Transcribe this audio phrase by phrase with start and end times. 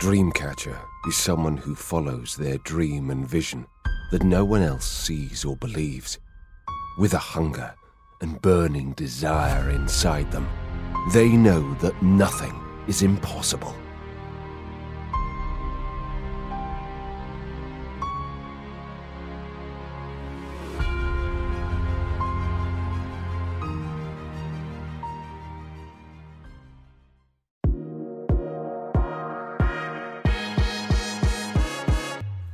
[0.00, 3.66] Dreamcatcher is someone who follows their dream and vision
[4.10, 6.16] that no one else sees or believes.
[6.98, 7.74] With a hunger
[8.22, 10.48] and burning desire inside them,
[11.12, 12.58] they know that nothing
[12.88, 13.76] is impossible.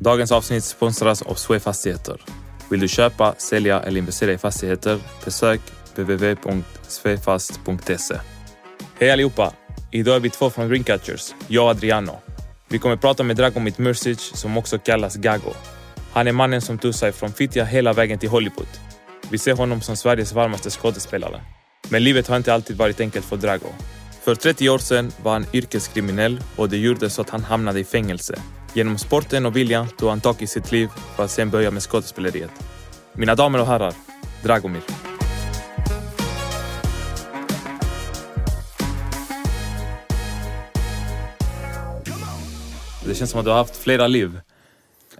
[0.06, 2.20] Dagens avsnitt sponsras av Swea Fastigheter.
[2.70, 5.00] Vill du köpa, sälja eller investera i fastigheter?
[5.24, 5.60] Besök
[5.94, 8.14] www.swefast.se.
[9.00, 9.52] Hej allihopa!
[9.90, 12.18] Idag är vi två från Greencatchers, jag och Adriano.
[12.68, 15.52] Vi kommer prata med Dragomir Mrsic som också kallas Gago.
[16.12, 18.68] Han är mannen som tog sig från Fittja hela vägen till Hollywood.
[19.30, 21.40] Vi ser honom som Sveriges varmaste skådespelare.
[21.88, 23.68] Men livet har inte alltid varit enkelt för Drago.
[24.24, 27.84] För 30 år sedan var han yrkeskriminell och det gjorde så att han hamnade i
[27.84, 28.38] fängelse.
[28.76, 31.82] Genom sporten och viljan tog han tag i sitt liv för att sen börja med
[31.82, 32.50] skådespeleriet.
[33.12, 33.94] Mina damer och herrar,
[34.42, 34.82] Dragomir.
[43.06, 44.40] Det känns som att du har haft flera liv.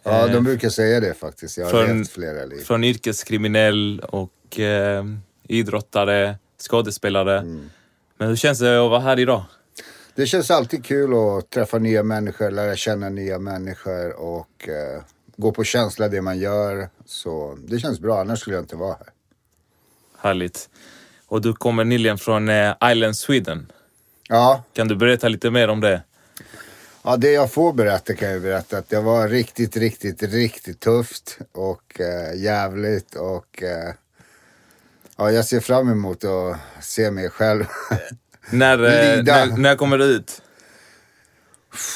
[0.03, 1.59] Ja, de brukar säga det faktiskt.
[1.59, 2.61] Jag har Från- levt flera liv.
[2.65, 5.05] Från yrkeskriminell och eh,
[5.49, 6.37] idrottare,
[6.69, 7.43] skådespelare.
[8.19, 9.45] Men hur känns det att vara här idag?
[10.17, 15.03] Det känns alltid kul att träffa nya människor, lära känna nya människor och eh,
[15.37, 16.89] gå på känsla det man gör.
[17.07, 19.09] Så det känns bra, annars skulle jag inte vara här.
[20.19, 20.69] Härligt.
[21.27, 23.73] Och du kommer nyligen från eh, Island Sweden.
[24.29, 26.03] Ja, Kan du berätta lite mer om det?
[27.03, 31.39] ja, det jag får berätta kan jag berätta att det var riktigt, riktigt, riktigt tufft
[31.53, 33.95] och eh, jävligt och eh,
[35.17, 37.65] ja, jag ser fram emot att se mig själv.
[38.51, 40.43] När, eh, när, när kommer du ut?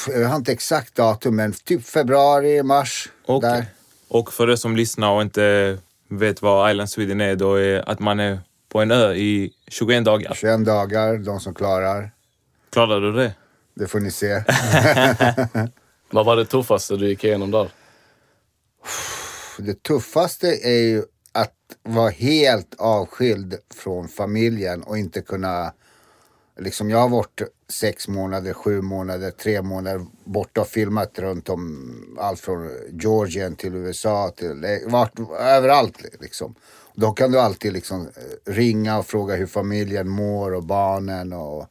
[0.07, 3.09] jag har inte exakt datum men typ februari, mars.
[3.25, 3.49] Okej.
[3.49, 3.65] Där.
[4.07, 7.99] Och för er som lyssnar och inte vet vad Island Sweden är, då är att
[7.99, 10.33] man är på en ö i 21 dagar.
[10.33, 12.11] 21 dagar, de som klarar.
[12.69, 13.33] Klarar du det?
[13.75, 14.33] Det får ni se.
[16.09, 17.69] Vad var det tuffaste du gick igenom där?
[19.57, 25.73] Det tuffaste är ju att vara helt avskild från familjen och inte kunna...
[26.57, 32.17] Liksom jag har varit sex månader, sju månader, tre månader borta och filmat runt om
[32.19, 36.55] allt från Georgien till USA till vart, överallt liksom.
[36.93, 41.65] Då kan du alltid liksom eh, ringa och fråga hur familjen mår och barnen och,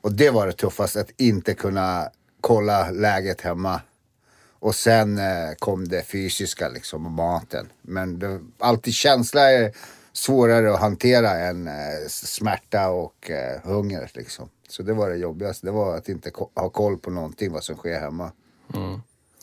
[0.00, 2.08] och det var det tuffaste, att inte kunna
[2.40, 3.80] kolla läget hemma.
[4.58, 7.68] Och sen eh, kom det fysiska liksom och maten.
[7.82, 9.72] Men det, alltid känsla är
[10.16, 11.72] svårare att hantera än eh,
[12.08, 14.48] smärta och eh, hunger liksom.
[14.68, 15.66] Så det var det jobbigaste.
[15.66, 18.32] Det var att inte ha koll på någonting vad som sker hemma.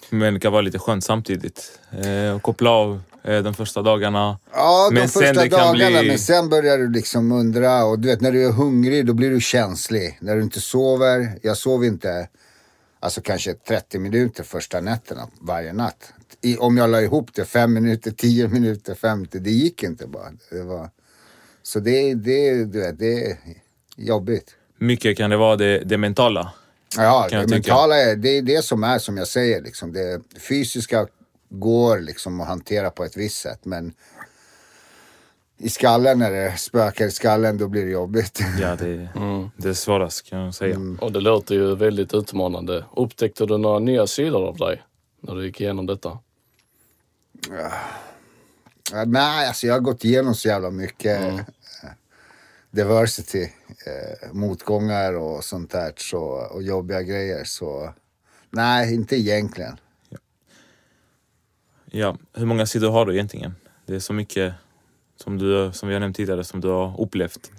[0.09, 1.79] Men det kan vara lite skönt samtidigt.
[1.91, 4.39] Eh, koppla av eh, de första dagarna.
[4.53, 5.72] Ja, de Men första dagarna.
[5.73, 7.85] bli- Men sen börjar du liksom undra.
[7.85, 10.17] Och du vet, när du är hungrig då blir du känslig.
[10.22, 11.40] När du inte sover.
[11.41, 12.28] Jag sov inte,
[13.00, 16.13] alltså kanske 30 minuter första nätterna varje natt.
[16.43, 19.39] I, om jag la ihop det, 5 minuter, 10 minuter, 50.
[19.39, 20.31] Det gick inte bara.
[20.49, 20.89] Det var,
[21.63, 23.37] så det, det, du vet, det är
[23.95, 24.55] jobbigt.
[24.77, 26.53] Mycket kan det vara det, det mentala.
[26.97, 27.55] Ja, det tycka.
[27.55, 29.61] mentala är det, är det som är som jag säger.
[29.61, 29.93] Liksom.
[29.93, 31.07] Det fysiska
[31.49, 33.65] går liksom att hantera på ett visst sätt.
[33.65, 33.93] Men
[35.57, 38.39] i skallen, när det spökar i skallen, då blir det jobbigt.
[38.61, 39.09] Ja, det,
[39.57, 40.79] det är svårast kan jag säga.
[41.01, 42.85] Och det låter ju väldigt utmanande.
[42.95, 44.81] Upptäckte du några nya sidor av dig
[45.21, 46.19] när du gick igenom detta?
[47.49, 47.71] Ja,
[49.05, 51.39] Nej, alltså jag har gått igenom så jävla mycket eh,
[52.71, 53.43] diversity,
[53.85, 55.93] eh, motgångar och sånt där.
[55.97, 56.21] Så,
[56.51, 57.43] och jobbiga grejer.
[57.43, 57.93] Så
[58.49, 59.77] nej, inte egentligen.
[61.85, 63.55] Ja, hur många sidor har du egentligen?
[63.85, 64.53] Det är så mycket
[65.15, 67.51] som, du, som vi har nämnt tidigare som du har upplevt.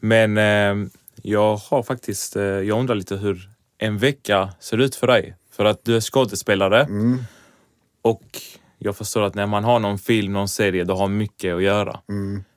[0.00, 0.88] Men eh,
[1.22, 5.36] jag har faktiskt, eh, jag undrar lite hur en vecka ser ut för dig.
[5.50, 6.86] För att du är skådespelare
[8.02, 8.40] och
[8.78, 12.00] jag förstår att när man har någon film, någon serie, då har mycket att göra.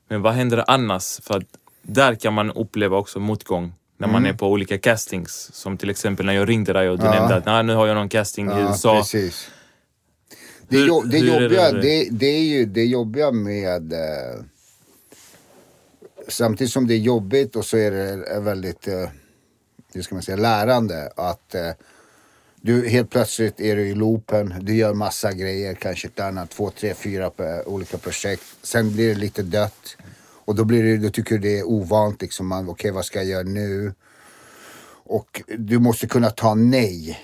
[0.09, 1.19] Men vad händer annars?
[1.23, 1.43] För att
[1.81, 5.49] där kan man uppleva också motgång när man är på olika castings.
[5.53, 7.11] Som till exempel när jag ringde dig och du Ja.
[7.11, 8.97] nämnde att Nej, nu har jag någon casting i Ja, USA.
[8.99, 9.49] precis.
[10.67, 13.93] Det, Hur- jo, det, är jobbiga, det- det, det är ju det jobbiga med...
[13.93, 14.43] Eh,
[16.27, 19.09] samtidigt som det är jobbigt och så är det väldigt, eh,
[19.93, 21.11] hur ska man säga, lärande.
[21.15, 21.69] Att eh,
[22.61, 26.69] du helt plötsligt är du i loopen, du gör massa grejer, kanske ett annat, två,
[26.69, 27.31] tre, fyra
[27.65, 28.43] olika projekt.
[28.61, 29.97] Sen blir det lite dött.
[30.45, 33.19] Och då, blir det, då tycker du det är ovant, liksom, man, okej vad ska
[33.19, 33.93] jag göra nu?
[35.05, 37.19] Och du måste kunna ta nej.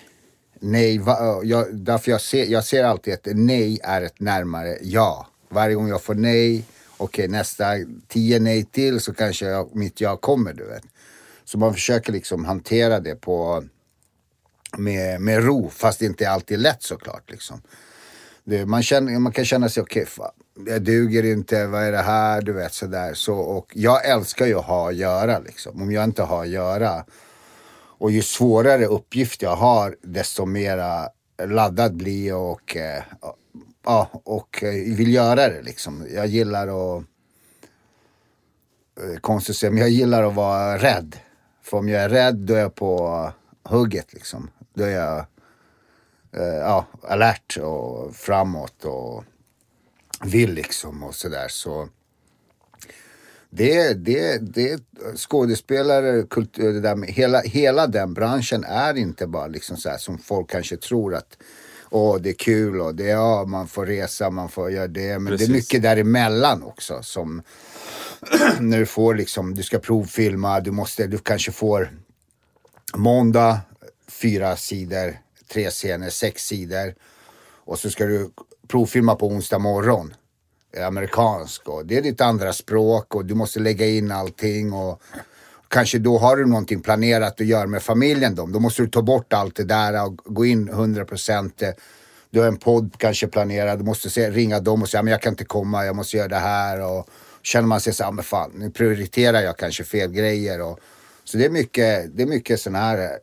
[0.60, 5.28] Nej, va, jag, därför jag ser, jag ser alltid att nej är ett närmare ja.
[5.50, 6.64] Varje gång jag får nej,
[6.98, 7.66] okej nästa
[8.08, 10.84] tio nej till så kanske jag, mitt ja kommer, du vet.
[11.46, 13.64] Så man försöker liksom hantera det på
[14.78, 17.32] med, med ro, fast det inte alltid är lätt såklart.
[17.32, 17.62] Liksom.
[18.44, 20.28] Det, man, känner, man kan känna sig, okej, okay,
[20.74, 23.14] jag duger inte, vad är det här, du vet sådär.
[23.14, 25.82] Så, och jag älskar ju att ha att göra liksom.
[25.82, 27.06] Om jag inte har att göra
[27.98, 31.10] och ju svårare uppgift jag har, desto mera
[31.44, 33.04] laddad blir jag och, eh,
[33.86, 36.08] ja, och eh, vill göra det liksom.
[36.14, 37.04] Jag gillar att,
[39.04, 41.16] eh, konstigt att säga, men jag gillar att vara rädd.
[41.64, 43.32] För om jag är rädd, då är jag på
[43.64, 44.50] hugget liksom.
[44.76, 45.26] Då är jag
[46.32, 49.24] eh, ja, alert och framåt och
[50.24, 51.48] vill liksom och sådär.
[51.48, 51.90] Så
[53.50, 54.82] det, det, det
[55.16, 59.98] skådespelare, kultur, det där med, hela, hela den branschen är inte bara liksom så här
[59.98, 61.38] som folk kanske tror att
[61.90, 65.20] Åh, det är kul och det, ja, man får resa, man får göra det.
[65.20, 65.48] Men Precis.
[65.48, 67.42] det är mycket däremellan också som
[68.60, 71.92] när du får liksom, du ska provfilma, du måste, du kanske får
[72.96, 73.60] måndag,
[74.08, 75.18] fyra sidor,
[75.54, 76.96] tre scener, sex sidor.
[77.66, 78.30] Och så ska du
[78.68, 80.14] provfilma på onsdag morgon.
[80.88, 85.02] Amerikansk och det är ditt andra språk och du måste lägga in allting och
[85.68, 88.46] kanske då har du någonting planerat att göra med familjen då.
[88.46, 91.64] Då måste du ta bort allt det där och gå in 100 procent.
[92.30, 95.22] Du har en podd kanske planerad, du måste se, ringa dem och säga men jag
[95.22, 96.82] kan inte komma, jag måste göra det här.
[96.82, 97.10] Och
[97.42, 100.62] känner man sig så här, men fan, nu prioriterar jag kanske fel grejer.
[100.62, 100.80] Och,
[101.24, 103.20] så det är mycket, det är mycket sån här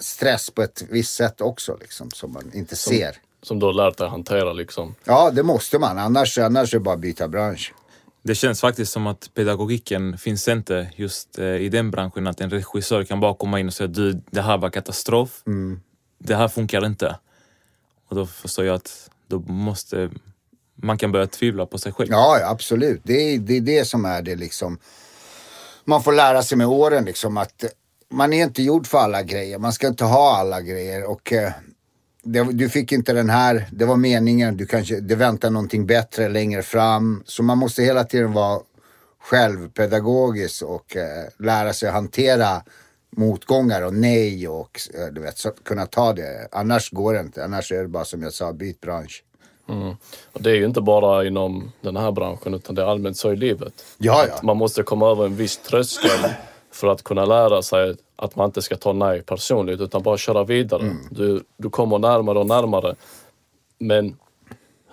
[0.00, 3.16] stress på ett visst sätt också liksom som man inte som, ser.
[3.42, 4.94] Som du har lärt dig hantera liksom?
[5.04, 5.98] Ja, det måste man.
[5.98, 7.74] Annars, annars är det bara att byta bransch.
[8.22, 12.26] Det känns faktiskt som att pedagogiken finns inte just eh, i den branschen.
[12.26, 15.42] Att en regissör kan bara komma in och säga du, det här var katastrof.
[15.46, 15.80] Mm.
[16.18, 17.18] Det här funkar inte.
[18.08, 20.10] Och då förstår jag att då måste
[20.74, 22.08] man kan börja tvivla på sig själv.
[22.10, 23.00] Ja, absolut.
[23.04, 24.78] Det är, det är det som är det liksom.
[25.84, 27.64] Man får lära sig med åren liksom att
[28.08, 29.58] man är inte gjord för alla grejer.
[29.58, 31.52] Man ska inte ha alla grejer och eh,
[32.22, 36.28] det, du fick inte den här, det var meningen, du kanske, det väntar någonting bättre
[36.28, 37.22] längre fram.
[37.26, 38.60] Så man måste hela tiden vara
[39.20, 42.62] självpedagogisk och eh, lära sig hantera
[43.16, 46.48] motgångar och nej och eh, du vet, så, kunna ta det.
[46.52, 47.44] Annars går det inte.
[47.44, 49.22] Annars är det bara som jag sa, byt bransch.
[49.68, 49.94] Mm.
[50.32, 53.32] Och det är ju inte bara inom den här branschen utan det är allmänt så
[53.32, 53.84] i livet.
[53.98, 54.40] Ja, ja.
[54.42, 56.30] Man måste komma över en viss tröskel
[56.76, 60.44] för att kunna lära sig att man inte ska ta nej personligt utan bara köra
[60.44, 60.82] vidare.
[60.82, 60.96] Mm.
[61.10, 62.94] Du, du kommer närmare och närmare.
[63.78, 64.16] Men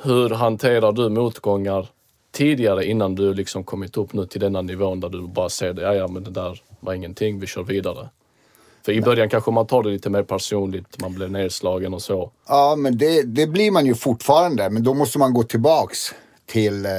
[0.01, 1.87] hur hanterar du motgångar
[2.31, 5.81] tidigare innan du liksom kommit upp nu till denna nivån där du bara ser det,
[5.81, 8.09] ja, ja men det där var ingenting, vi kör vidare.
[8.85, 12.31] För i början kanske man tar det lite mer personligt, man blir nedslagen och så.
[12.47, 16.13] Ja, men det, det blir man ju fortfarande, men då måste man gå tillbaks
[16.45, 16.91] till eh,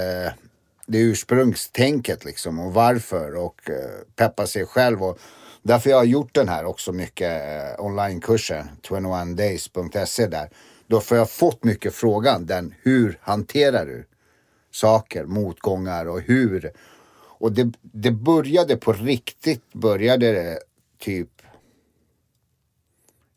[0.87, 3.77] det ursprungstänket liksom och varför och eh,
[4.17, 5.03] peppa sig själv.
[5.03, 5.19] Och
[5.63, 10.51] därför jag har gjort den här också mycket eh, onlinekursen, 21days.se där.
[10.87, 14.07] Då har jag fått mycket frågan, den hur hanterar du
[14.71, 16.73] saker, motgångar och hur?
[17.17, 20.59] Och det, det började på riktigt, började det
[20.99, 21.31] typ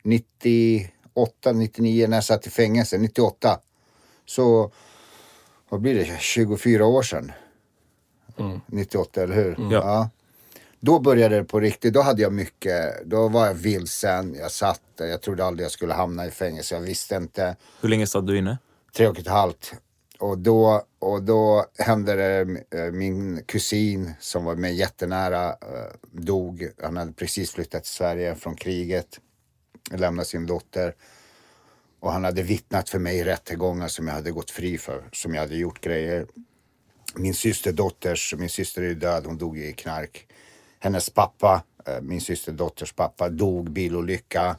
[0.04, 3.60] 98, 99 när jag satt i fängelse, 98.
[4.26, 4.72] Så
[5.68, 7.32] vad blir det, 24 år sedan.
[8.38, 8.60] Mm.
[8.66, 9.58] 98, eller hur?
[9.58, 9.70] Mm.
[9.70, 10.10] Ja.
[10.80, 11.94] Då började det på riktigt.
[11.94, 14.34] Då hade jag mycket, då var jag vilsen.
[14.34, 16.74] Jag satt jag trodde aldrig jag skulle hamna i fängelse.
[16.74, 17.56] Jag visste inte.
[17.80, 18.58] Hur länge satt du inne?
[18.96, 19.74] Tre och ett halvt.
[20.18, 26.68] Och då, och då hände det, eh, min kusin som var mig jättenära eh, dog.
[26.82, 29.20] Han hade precis flyttat till Sverige från kriget.
[29.90, 30.94] Lämnade sin dotter.
[32.00, 35.34] Och han hade vittnat för mig i rättegångar som jag hade gått fri för, som
[35.34, 36.26] jag hade gjort grejer.
[37.14, 40.26] Min systerdotters, min syster är död, hon dog i knark.
[40.78, 44.56] Hennes pappa, eh, min systerdotters pappa, dog bilolycka.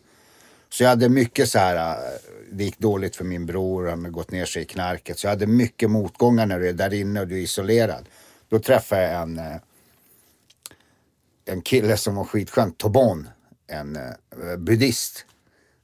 [0.70, 2.20] Så jag hade mycket så här, eh,
[2.52, 5.20] det gick dåligt för min bror, han hade gått ner sig i knarket.
[5.20, 8.10] Så jag hade mycket motgångar när du är där inne och du är isolerad.
[8.50, 9.58] Då träffade jag en, eh,
[11.46, 13.30] en kille som var skitskön, Tobon,
[13.68, 13.98] en
[14.58, 15.26] buddhist.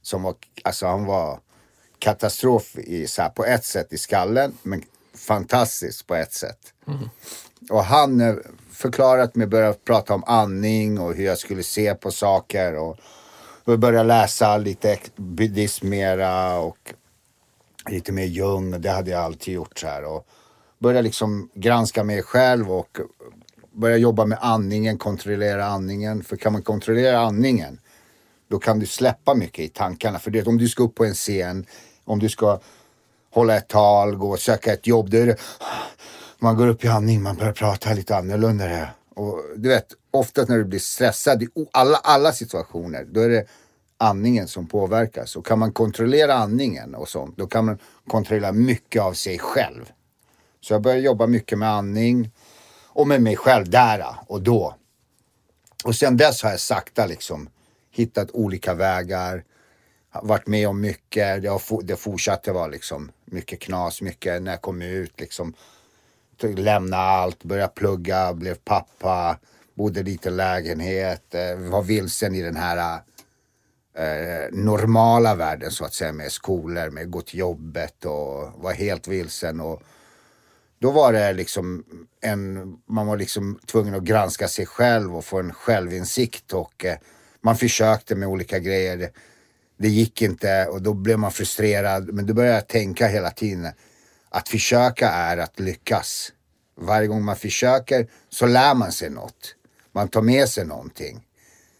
[0.02, 1.40] Som var, alltså han var
[1.98, 4.82] katastrof i, så här, på ett sätt i skallen, men
[5.26, 6.58] fantastisk på ett sätt.
[6.88, 7.08] Mm.
[7.70, 8.34] Och han eh,
[8.70, 12.76] förklarat mig, börjat prata om andning och hur jag skulle se på saker.
[12.76, 12.98] Och,
[13.64, 16.94] och började läsa lite buddhism mera och
[17.88, 18.80] lite mer Jung.
[18.80, 20.04] Det hade jag alltid gjort så här.
[20.04, 20.26] Och
[20.78, 22.98] började liksom granska mig själv och
[23.72, 26.24] börja jobba med andningen, kontrollera andningen.
[26.24, 27.80] För kan man kontrollera andningen
[28.48, 30.18] Då kan du släppa mycket i tankarna.
[30.18, 31.66] För det, om du ska upp på en scen,
[32.04, 32.60] om du ska
[33.36, 35.10] hålla ett tal, gå och söka ett jobb.
[35.10, 35.36] Då är det,
[36.38, 38.66] man går upp i andning, man börjar prata lite annorlunda.
[38.66, 38.88] Det.
[39.14, 43.46] Och du vet, ofta när du blir stressad i alla, alla situationer, då är det
[43.98, 45.36] andningen som påverkas.
[45.36, 47.78] Och kan man kontrollera andningen och sånt, då kan man
[48.08, 49.92] kontrollera mycket av sig själv.
[50.60, 52.30] Så jag började jobba mycket med andning
[52.88, 54.74] och med mig själv där och då.
[55.84, 57.48] Och sen dess har jag sakta liksom
[57.90, 59.44] hittat olika vägar,
[60.22, 61.42] varit med om mycket.
[61.42, 65.54] Det, har, det fortsatte vara liksom mycket knas, mycket när jag kom ut liksom.
[66.42, 69.38] Lämna allt, började plugga, blev pappa,
[69.74, 73.00] bodde i liten lägenhet, eh, var vilsen i den här
[73.94, 79.08] eh, normala världen så att säga med skolor, med gå till jobbet och var helt
[79.08, 79.60] vilsen.
[79.60, 79.82] Och
[80.78, 81.84] då var det liksom
[82.20, 86.98] en, man var liksom tvungen att granska sig själv och få en självinsikt och eh,
[87.40, 89.10] man försökte med olika grejer.
[89.76, 92.12] Det, gick inte och då blev man frustrerad.
[92.12, 93.72] Men då började jag tänka hela tiden
[94.28, 96.32] att försöka är att lyckas.
[96.80, 99.54] Varje gång man försöker så lär man sig något.
[99.92, 101.26] Man tar med sig någonting.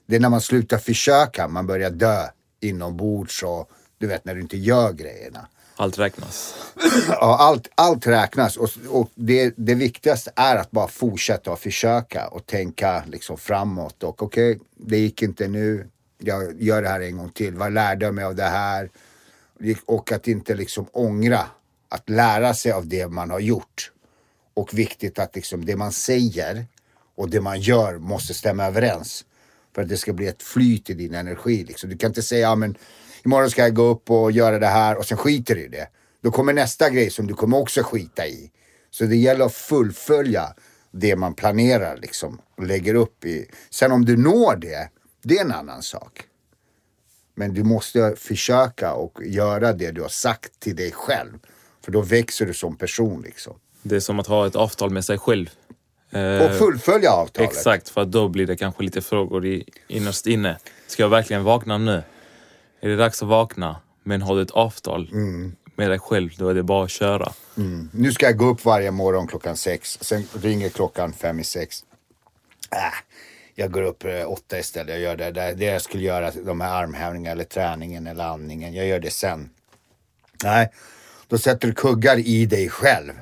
[0.07, 2.29] Det är när man slutar försöka man börjar dö
[2.61, 5.49] inombords och du vet när du inte gör grejerna.
[5.76, 6.55] Allt räknas.
[7.09, 12.29] Ja, allt, allt räknas och, och det, det viktigaste är att bara fortsätta att försöka
[12.29, 14.03] och tänka liksom framåt.
[14.03, 15.88] Och okej, det gick inte nu.
[16.19, 17.55] Jag gör det här en gång till.
[17.55, 18.91] Vad lärde jag mig av det här?
[19.85, 21.41] Och att inte liksom ångra.
[21.89, 23.93] Att lära sig av det man har gjort.
[24.55, 26.67] Och viktigt att liksom det man säger
[27.15, 29.25] och det man gör måste stämma överens.
[29.75, 31.65] För att det ska bli ett flyt i din energi.
[31.65, 31.91] Liksom.
[31.91, 32.77] Du kan inte säga, ja men
[33.25, 35.89] imorgon ska jag gå upp och göra det här och sen skiter du i det.
[36.23, 38.51] Då kommer nästa grej som du kommer också skita i.
[38.91, 40.55] Så det gäller att fullfölja
[40.91, 43.51] det man planerar liksom och lägger upp i.
[43.71, 44.89] Sen om du når det,
[45.28, 46.23] det är en annan sak.
[47.35, 51.38] Men du måste försöka och göra det du har sagt till dig själv.
[51.85, 53.59] För då växer du som person liksom.
[53.83, 55.50] Det är som att ha ett avtal med sig själv.
[56.11, 57.50] Eh, Och fullfölja avtalet.
[57.50, 60.59] Exakt, för då blir det kanske lite frågor i, innerst inne.
[60.87, 62.02] Ska jag verkligen vakna nu?
[62.80, 63.76] Är det dags att vakna?
[64.02, 65.09] Men har du ett avtal
[65.76, 67.33] med dig själv, då är det bara att köra.
[67.92, 69.99] Nu ska jag gå upp varje morgon klockan sex.
[70.00, 71.85] Sen ringer klockan fem i sex.
[72.71, 72.78] Äh,
[73.59, 74.91] jag går upp eh, åtta istället.
[74.95, 78.75] Jag gör det, det, det jag skulle göra, de här armhävningarna eller träningen eller andningen.
[78.75, 79.51] Jag gör det sen.
[80.45, 80.69] Nej,
[81.29, 83.13] då sätter du kuggar i dig själv.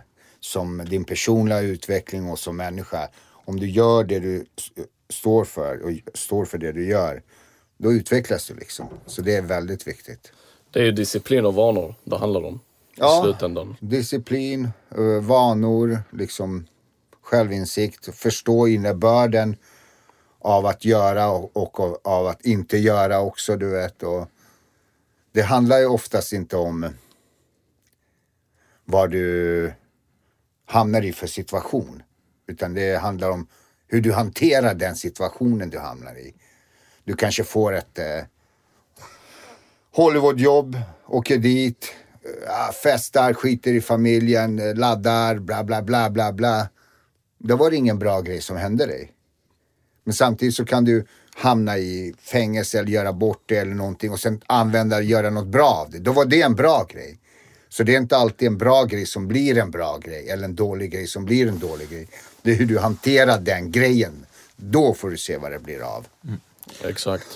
[0.40, 3.08] Som din personliga utveckling och som människa.
[3.30, 4.46] Om du gör det du
[5.10, 7.22] står för och står för det du gör.
[7.78, 8.88] Då utvecklas du liksom.
[9.06, 10.32] Så det är väldigt viktigt.
[10.70, 12.60] Det är ju disciplin och vanor det handlar om
[12.96, 13.20] Ja.
[13.24, 13.76] slutändan.
[13.80, 16.66] disciplin, eh, vanor, liksom
[17.22, 19.56] självinsikt, förstå innebörden
[20.44, 24.02] av att göra och, och av, av att inte göra också, du vet.
[24.02, 24.28] Och
[25.32, 26.88] det handlar ju oftast inte om
[28.84, 29.72] vad du
[30.66, 32.02] hamnar i för situation,
[32.46, 33.46] utan det handlar om
[33.88, 36.34] hur du hanterar den situationen du hamnar i.
[37.04, 38.24] Du kanske får ett eh,
[39.96, 41.92] Hollywoodjobb, åker dit,
[42.46, 46.68] äh, festar, skiter i familjen, eh, laddar, bla bla bla bla bla.
[47.38, 49.13] Då var det ingen bra grej som hände dig.
[50.04, 51.06] Men samtidigt så kan du
[51.36, 55.46] hamna i fängelse eller göra bort det eller någonting och sen använda det, göra något
[55.46, 55.98] bra av det.
[55.98, 57.18] Då var det en bra grej.
[57.68, 60.54] Så det är inte alltid en bra grej som blir en bra grej eller en
[60.54, 62.08] dålig grej som blir en dålig grej.
[62.42, 64.26] Det är hur du hanterar den grejen.
[64.56, 66.06] Då får du se vad det blir av.
[66.84, 67.26] Exakt.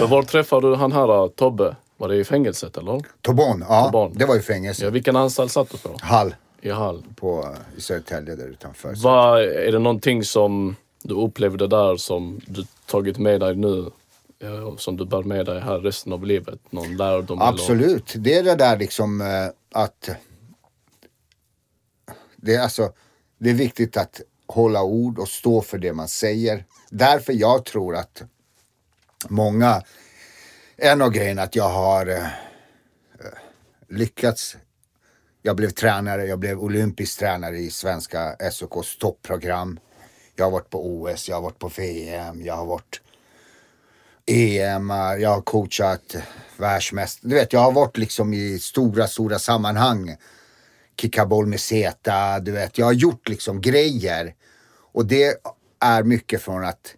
[0.00, 1.76] Men var träffade du han här Tobbe?
[1.96, 3.02] Var det i fängelset eller?
[3.20, 4.12] Tobon, ja, Tobon.
[4.18, 4.84] det var ju fängelse.
[4.84, 5.96] Ja, vilken anstalt satt du på?
[6.00, 7.04] Hall I Hall.
[7.16, 8.94] på, i Södertälje där utanför.
[8.96, 13.90] Vad, är det någonting som du upplevde där som du tagit med dig nu?
[14.38, 16.60] Eh, och Som du bär med dig här resten av livet?
[16.70, 17.40] Någon lärdom?
[17.40, 17.50] Eller?
[17.50, 18.14] Absolut.
[18.16, 20.10] Det är det där liksom eh, att
[22.36, 22.92] det är, alltså,
[23.38, 26.64] det är viktigt att hålla ord och stå för det man säger.
[26.90, 28.22] Därför jag tror att
[29.28, 29.82] många,
[30.76, 32.26] en av grejerna att jag har eh,
[33.88, 34.56] lyckats.
[35.42, 39.78] Jag blev tränare, jag blev olympisk tränare i svenska SOKs toppprogram.
[40.36, 43.00] Jag har varit på OS, jag har varit på VM, jag har varit
[44.26, 46.16] EM, jag har coachat
[46.56, 47.28] världsmästare.
[47.28, 50.16] Du vet, jag har varit liksom i stora, stora sammanhang.
[50.96, 52.78] Kicka boll med Zeta, du vet.
[52.78, 54.34] Jag har gjort liksom grejer.
[54.92, 55.36] Och det
[55.80, 56.94] är mycket från att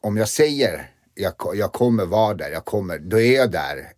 [0.00, 3.92] om jag säger jag, jag kommer vara där, jag kommer, då är jag där.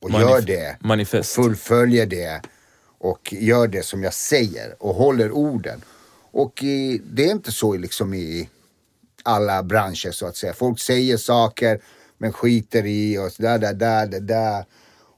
[0.00, 0.76] Och Manif- gör det.
[0.80, 1.38] manifest.
[1.38, 2.42] Och fullföljer det.
[2.98, 5.82] Och gör det som jag säger och håller orden.
[6.38, 8.48] Och i, det är inte så liksom i
[9.22, 10.52] alla branscher så att säga.
[10.52, 11.80] Folk säger saker
[12.18, 14.64] Men skiter i och sådär, där, där, där, där.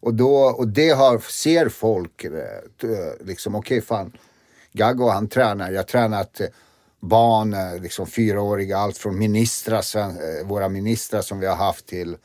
[0.00, 2.32] Och, då, och det har, ser folk eh,
[2.90, 4.12] eh, liksom, okej fan.
[4.72, 6.40] Gaggo han tränar, jag har tränat
[7.00, 12.16] barn, liksom fyraåriga, allt från ministrar, våra ministrar som vi har haft till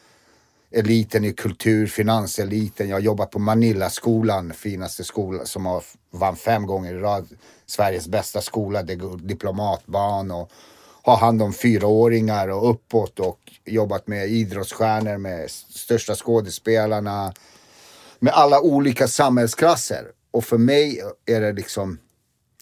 [0.71, 2.89] eliten i kultur, finanseliten.
[2.89, 7.27] Jag har jobbat på Manillaskolan, finaste skolan som har vann fem gånger i rad.
[7.65, 10.51] Sveriges bästa skola, det går diplomatbarn och
[11.01, 17.33] har hand om fyraåringar och uppåt och jobbat med idrottsstjärnor, med största skådespelarna,
[18.19, 20.11] med alla olika samhällsklasser.
[20.31, 21.97] Och för mig är det liksom,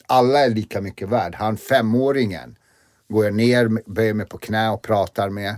[0.07, 1.35] alla är lika mycket värd.
[1.35, 2.57] Han femåringen
[3.09, 5.55] går jag ner, böjer mig på knä och pratar med.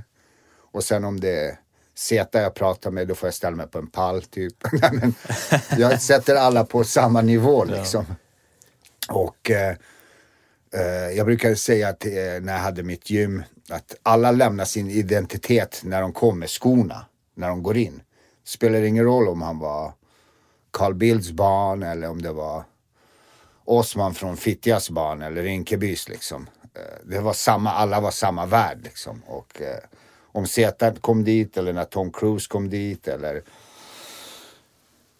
[0.71, 1.57] Och sen om det
[1.97, 4.53] Zeta jag pratar med, då får jag ställa mig på en pall typ.
[4.91, 5.13] Men
[5.77, 8.05] jag sätter alla på samma nivå liksom.
[9.09, 9.75] Och eh,
[10.73, 12.11] eh, jag brukade säga att, eh,
[12.41, 17.47] när jag hade mitt gym att alla lämnar sin identitet när de kommer skorna, när
[17.49, 18.01] de går in.
[18.45, 19.93] Spelar ingen roll om han var
[20.71, 22.63] Carl Bildts barn eller om det var
[23.65, 26.49] Osman från Fittjas barn eller Rinkebys liksom.
[26.73, 29.21] Eh, Det var samma, alla var samma värld liksom.
[29.27, 29.77] Och eh,
[30.35, 33.43] om Z kom dit eller när Tom Cruise kom dit eller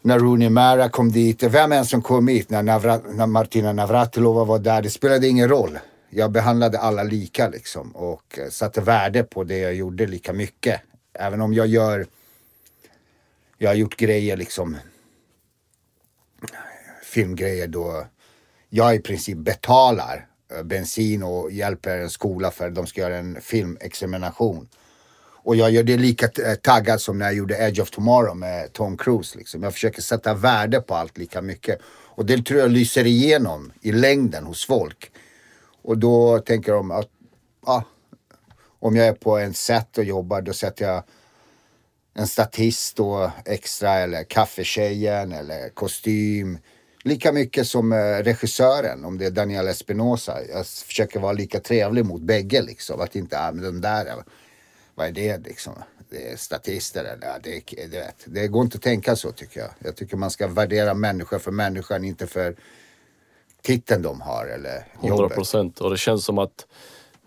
[0.01, 4.43] när Rooney Mara kom dit, vem än som kom hit, när, Navra, när Martina Navratilova
[4.43, 5.79] var där, det spelade ingen roll.
[6.09, 10.81] Jag behandlade alla lika liksom och eh, satte värde på det jag gjorde lika mycket.
[11.13, 12.07] Även om jag gör,
[13.57, 14.77] jag har gjort grejer liksom,
[17.03, 18.05] filmgrejer då
[18.69, 23.17] jag i princip betalar eh, bensin och hjälper en skola för att de ska göra
[23.17, 24.67] en filmexamination.
[25.45, 28.73] Och jag gör det lika eh, taggad som när jag gjorde Edge of Tomorrow med
[28.73, 29.37] Tom Cruise.
[29.37, 29.63] Liksom.
[29.63, 31.79] Jag försöker sätta värde på allt lika mycket.
[31.87, 35.11] Och det tror jag lyser igenom i längden hos folk.
[35.81, 37.09] Och då tänker de att,
[37.65, 37.81] ah,
[38.79, 41.03] om jag är på en set och jobbar då sätter jag
[42.13, 46.57] en statist då extra eller kaffetjejen eller kostym.
[47.03, 50.37] Lika mycket som eh, regissören, om det är Daniel Espinosa.
[50.53, 53.01] Jag försöker vara lika trevlig mot bägge liksom.
[53.01, 54.23] Att inte, ah, men den där,
[54.95, 55.73] vad är det liksom?
[56.09, 58.15] Det är statister eller, det, är- det, vet.
[58.25, 59.69] det går inte att tänka så tycker jag.
[59.79, 62.55] Jag tycker man ska värdera människor för människan, inte för
[63.61, 65.35] titeln de har eller 100 jobbet.
[65.35, 65.79] procent.
[65.81, 66.65] Och det känns som att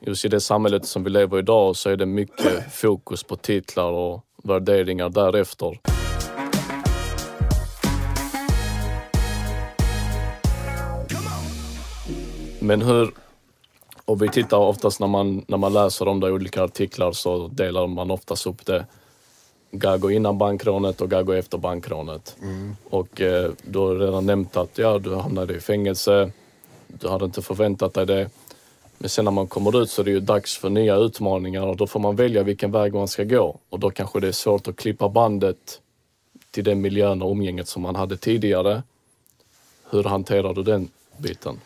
[0.01, 3.37] just i det samhället som vi lever i idag så är det mycket fokus på
[3.37, 5.79] titlar och värderingar därefter.
[12.61, 13.11] Men hur,
[14.09, 17.49] och vi tittar oftast när man, när man läser om det i olika artiklar så
[17.49, 18.87] delar man oftast upp det
[19.71, 22.37] Gago innan bankrånet och Gago efter bankrånet.
[22.90, 26.31] Och eh, du har redan nämnt att ja, du hamnade i fängelse,
[26.87, 28.31] du hade inte förväntat dig det.
[28.99, 31.77] Men sen när man kommer ut så är det ju dags för nya utmaningar och
[31.77, 33.59] då får man välja vilken väg man ska gå.
[33.68, 35.81] Och då kanske det är svårt att klippa bandet
[36.51, 38.83] till den miljön och umgänget som man hade tidigare.
[39.90, 41.61] Hur hanterar du den biten?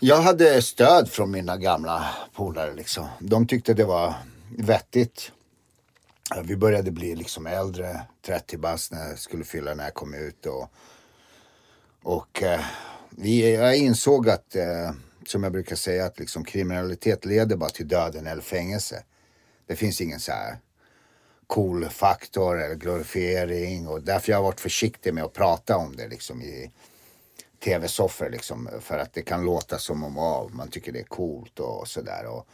[0.00, 3.06] Jag hade stöd från mina gamla polare liksom.
[3.20, 4.14] De tyckte det var
[4.58, 5.32] vettigt.
[6.44, 10.46] Vi började bli liksom äldre, 30 bast när jag skulle fylla när jag kom ut.
[10.46, 10.68] Och,
[12.02, 12.60] och eh,
[13.10, 14.90] vi, jag insåg att, eh,
[15.26, 19.04] som jag brukar säga, att liksom kriminalitet leder bara till döden eller fängelse.
[19.66, 20.58] Det finns ingen så här
[21.46, 26.08] cool faktor eller glorifiering och därför jag har varit försiktig med att prata om det
[26.08, 26.70] liksom i
[27.64, 31.60] tv-soffor liksom för att det kan låta som om oh, man tycker det är coolt
[31.60, 32.26] och sådär.
[32.26, 32.48] Och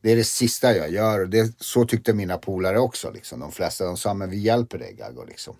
[0.00, 3.40] Det är det sista jag gör och det, så tyckte mina polare också liksom.
[3.40, 5.56] De flesta de sa men vi hjälper dig Gaggo liksom.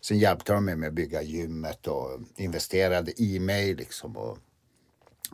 [0.00, 4.16] Sen hjälpte de mig med att bygga gymmet och investerade i mig liksom.
[4.16, 4.38] Och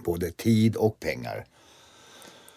[0.05, 1.47] både tid och pengar.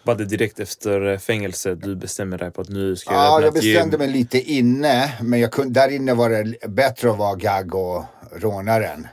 [0.06, 3.54] Var det direkt efter fängelset du bestämde dig på att nu ska jag Ja, jag
[3.54, 5.18] bestämde mig lite inne.
[5.22, 9.06] Men jag kunde, där inne var det bättre att vara Gaggo rånaren.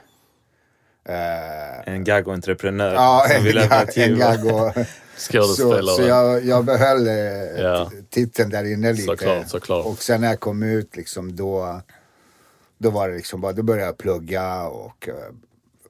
[1.06, 4.20] Eh, En gag-entreprenör ja, som vill öppna ga- ett en.
[4.20, 4.72] Gaggo.
[5.18, 5.96] Så, Skådespelare.
[5.96, 7.14] så jag, jag behöll eh,
[7.62, 7.92] Ja.
[8.10, 9.04] titeln där inne lite.
[9.06, 9.86] Såklart, såklart.
[9.86, 11.82] Och sen när jag kom ut liksom då,
[12.78, 15.14] då var det liksom bara, då började jag plugga och eh,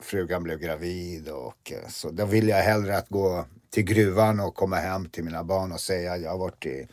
[0.02, 4.76] frugan blev gravid och så då ville jag hellre att gå till gruvan och komma
[4.76, 6.88] hem till mina barn och säga jag har varit i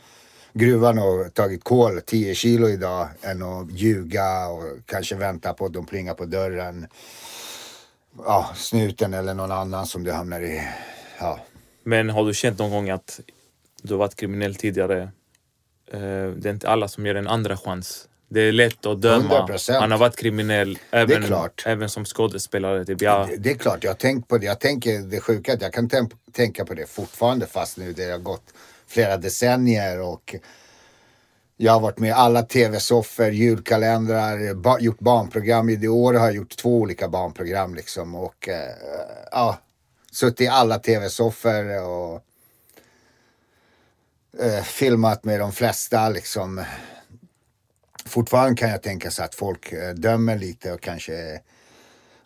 [0.53, 5.73] gruvan och tagit kol 10 kilo idag än att ljuga och kanske vänta på att
[5.73, 6.87] de plingar på dörren.
[8.25, 10.61] Ja, snuten eller någon annan som du hamnar i.
[11.19, 11.39] Ja,
[11.83, 13.19] Men har du känt någon gång att
[13.81, 15.01] du har varit kriminell tidigare?
[15.91, 15.99] Eh,
[16.37, 18.07] det är inte alla som ger en andra chans.
[18.29, 19.47] Det är lätt att döma.
[19.47, 19.79] 100%.
[19.79, 21.33] Han har varit kriminell även,
[21.65, 22.85] även som skådespelare.
[22.85, 24.45] Typ, ja, Det, det är klart, jag tänkt på det.
[24.45, 25.89] Jag tänker det sjuka att jag kan
[26.31, 28.53] tänka på det fortfarande fast nu det har gått
[28.87, 30.35] flera decennier och
[31.61, 35.69] jag har varit med i alla tv-soffor, julkalendrar, ba, gjort barnprogram.
[35.69, 38.15] I år har jag gjort två olika barnprogram liksom.
[38.15, 38.75] Och eh,
[39.31, 39.57] ja,
[40.11, 42.23] suttit i alla tv-soffor och
[44.39, 46.63] eh, filmat med de flesta liksom.
[48.05, 51.41] Fortfarande kan jag tänka sig att folk eh, dömer lite och kanske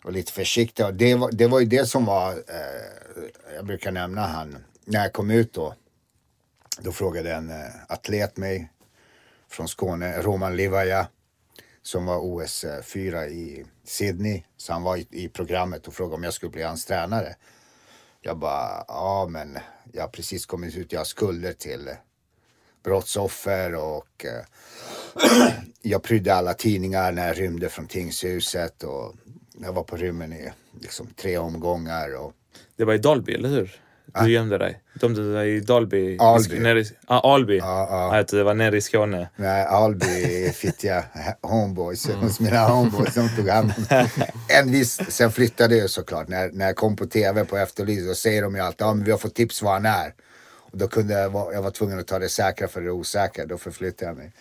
[0.04, 0.86] och lite försiktiga.
[0.86, 3.24] Och det, var, det var ju det som var, eh,
[3.56, 5.74] jag brukar nämna han, när jag kom ut då.
[6.78, 8.70] Då frågade en eh, atlet mig
[9.54, 11.06] från Skåne, Roman Livaja,
[11.82, 14.42] som var OS 4 eh, i Sydney.
[14.56, 17.36] Så han var i, i programmet och frågade om jag skulle bli hans tränare.
[18.20, 19.58] Jag bara, ja men
[19.92, 21.90] jag har precis kommit ut, jag har skulder till
[22.82, 24.44] brottsoffer och eh,
[25.82, 29.14] jag prydde alla tidningar när jag rymde från tingshuset och
[29.58, 32.16] jag var på rymmen i liksom, tre omgångar.
[32.16, 32.32] Och,
[32.76, 33.83] Det var i Dalby, eller hur?
[34.20, 34.80] Du gömde dig.
[34.94, 36.18] De där i Dalby.
[36.18, 36.58] Alby.
[36.58, 37.58] Nere i, ah, Alby.
[37.58, 37.88] Ja.
[38.12, 39.28] Ah, det var nere i Skåne.
[39.36, 41.02] Nej, Alby fick jag
[41.42, 43.14] homeboys hos mina homeboys.
[43.14, 43.84] De tog hand om
[44.48, 46.28] En viss, sen flyttade jag såklart.
[46.28, 49.04] När, när jag kom på tv på Efterlyst då säger de ju alltid ja, men
[49.04, 50.14] vi har fått tips var han är.
[50.72, 53.46] Och då kunde jag, jag var tvungen att ta det säkra för det osäkra.
[53.46, 54.32] Då förflyttade jag mig.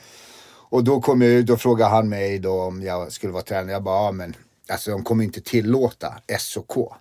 [0.69, 3.71] Och då kom jag ut och frågade han mig då om jag skulle vara tränare.
[3.71, 4.35] Jag bara, ja men
[4.69, 6.93] alltså de kommer inte tillåta SOK.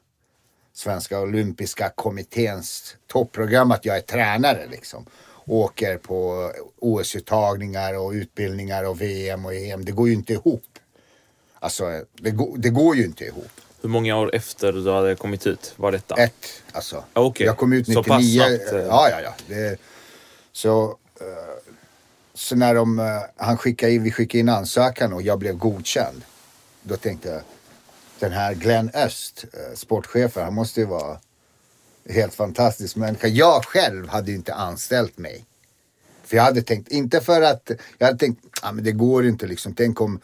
[0.74, 5.06] Svenska Olympiska Kommitténs topprogram att jag är tränare liksom.
[5.46, 9.84] Åker på OS-uttagningar och utbildningar och VM och EM.
[9.84, 10.64] Det går ju inte ihop.
[11.58, 13.50] Alltså, det, går- det går ju inte ihop.
[13.82, 16.14] Hur många år efter du hade kommit ut var detta?
[16.14, 17.04] Ett, alltså.
[17.12, 17.46] Okej.
[17.46, 18.40] Jag kom ut Så pass 99.
[18.58, 18.78] snabbt, eh.
[18.78, 19.34] Ja, ja, ja.
[19.46, 19.76] Det,
[20.52, 20.84] så,
[21.20, 21.26] eh,
[22.34, 23.04] så när de, eh,
[23.36, 26.22] han skickade in, vi skickade in ansökan och jag blev godkänd.
[26.82, 27.40] Då tänkte jag,
[28.22, 31.18] den här Glenn Öst, eh, sportchefen, han måste ju vara
[32.08, 33.28] helt fantastisk människa.
[33.28, 35.44] Jag själv hade ju inte anställt mig.
[36.24, 39.46] För jag hade tänkt, inte för att, jag hade tänkt, ah, men det går inte
[39.46, 39.74] liksom.
[39.74, 40.20] Tänk om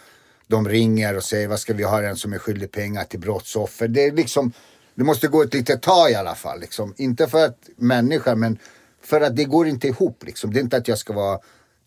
[0.47, 3.89] de ringer och säger, vad ska vi ha en som är skyldig pengar till brottsoffer?
[3.89, 4.53] Det är liksom,
[4.95, 6.61] det måste gå ett litet tag i alla fall.
[6.61, 6.95] Liksom.
[6.97, 8.59] Inte för att människa, men
[9.03, 10.25] för att det går inte ihop.
[10.25, 10.53] Liksom.
[10.53, 11.39] Det är inte att jag ska vara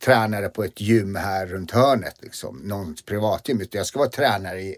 [0.04, 2.58] tränare på ett gym här runt hörnet, liksom.
[2.58, 3.62] någons privatgym.
[3.62, 4.76] Utan jag ska vara tränare i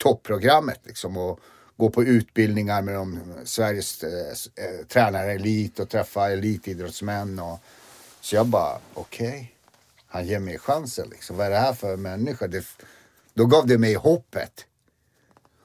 [0.00, 1.40] topprogrammet liksom, och
[1.76, 7.38] gå på utbildningar med de, Sveriges eh, eh, tränare elit och träffa elitidrottsmän.
[7.38, 7.58] Och,
[8.20, 9.54] så jag bara, okej,
[10.06, 11.08] han ger mig chansen.
[11.10, 11.36] Liksom.
[11.36, 12.46] Vad är det här för människa?
[12.46, 12.64] Det,
[13.34, 14.66] då gav det mig hoppet.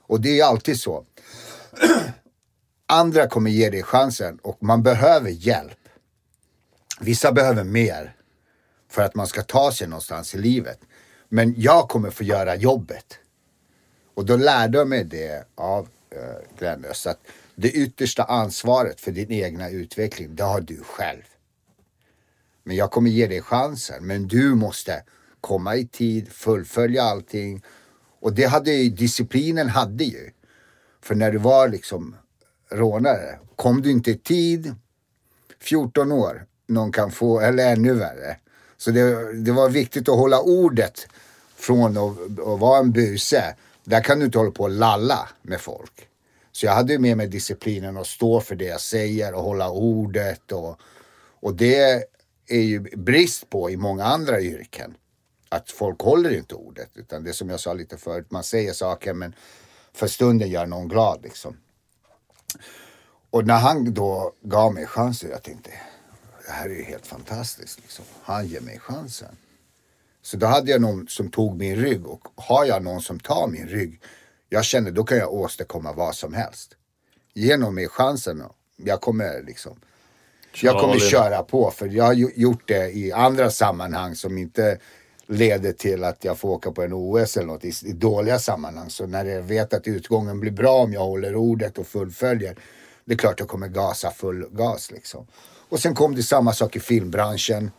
[0.08, 1.06] Och det är alltid så.
[2.88, 5.80] Andra kommer ge dig chansen och man behöver hjälp.
[7.00, 8.16] Vissa behöver mer
[8.90, 10.80] för att man ska ta sig någonstans i livet.
[11.30, 13.20] Men jag kommer få göra jobbet.
[14.16, 17.20] Och då lärde jag mig det av eh, Glenn Öst, att
[17.56, 21.24] det yttersta ansvaret för din egna utveckling, det har du själv.
[22.64, 25.04] Men jag kommer ge dig chansen, men du måste
[25.42, 27.64] komma i tid, fullfölja allting.
[28.20, 30.32] Och det hade ju, disciplinen hade ju.
[31.02, 32.16] För när du var liksom
[32.72, 34.76] rånare, kom du inte i tid,
[35.60, 38.38] 14 år, någon kan få, eller ännu värre.
[38.78, 41.08] Så det, det var viktigt att hålla ordet
[41.56, 43.56] från att, att vara en buse.
[43.86, 46.08] Där kan du inte hålla på och lalla med folk.
[46.52, 49.70] Så jag hade ju med mig disciplinen att stå för det jag säger och hålla
[49.70, 50.52] ordet.
[50.52, 50.80] Och,
[51.40, 52.04] och det
[52.48, 54.98] är ju brist på i många andra yrken.
[55.50, 56.90] Att folk håller inte ordet.
[56.94, 59.36] Utan det är som jag sa lite förut, man säger saker men
[59.94, 61.58] för stunden gör någon glad liksom.
[63.30, 65.72] Och när han då gav mig chansen, jag tänkte
[66.46, 67.80] det här är ju helt fantastiskt.
[67.82, 68.06] Liksom.
[68.24, 69.38] Han ger mig chansen.
[70.26, 73.48] Så då hade jag någon som tog min rygg och har jag någon som tar
[73.48, 74.02] min rygg,
[74.50, 76.72] jag känner då kan jag åstadkomma vad som helst.
[77.34, 78.44] Ge någon mig chansen
[78.76, 79.80] jag kommer liksom,
[80.62, 84.80] jag kommer köra på för jag har gjort det i andra sammanhang som inte
[85.28, 88.90] leder till att jag får åka på en OS eller något i, i dåliga sammanhang.
[88.90, 92.56] Så när jag vet att utgången blir bra om jag håller ordet och fullföljer,
[93.06, 95.28] det är klart jag kommer gasa full gas liksom.
[95.70, 97.72] Och sen kom det samma sak i filmbranschen.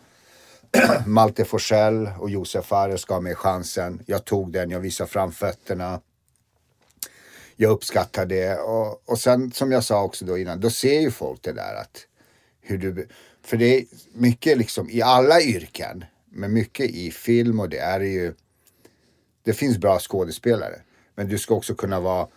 [1.07, 4.03] Malte Forsell och Josef Fares gav mig chansen.
[4.07, 6.01] Jag tog den, jag visade fram fötterna.
[7.57, 8.59] Jag uppskattar det.
[8.59, 11.75] Och, och sen som jag sa också då innan, då ser ju folk det där
[11.75, 12.07] att
[12.61, 13.09] hur du...
[13.43, 18.01] För det är mycket liksom i alla yrken, men mycket i film och det är
[18.01, 18.35] ju...
[19.45, 20.81] Det finns bra skådespelare,
[21.15, 22.29] men du ska också kunna vara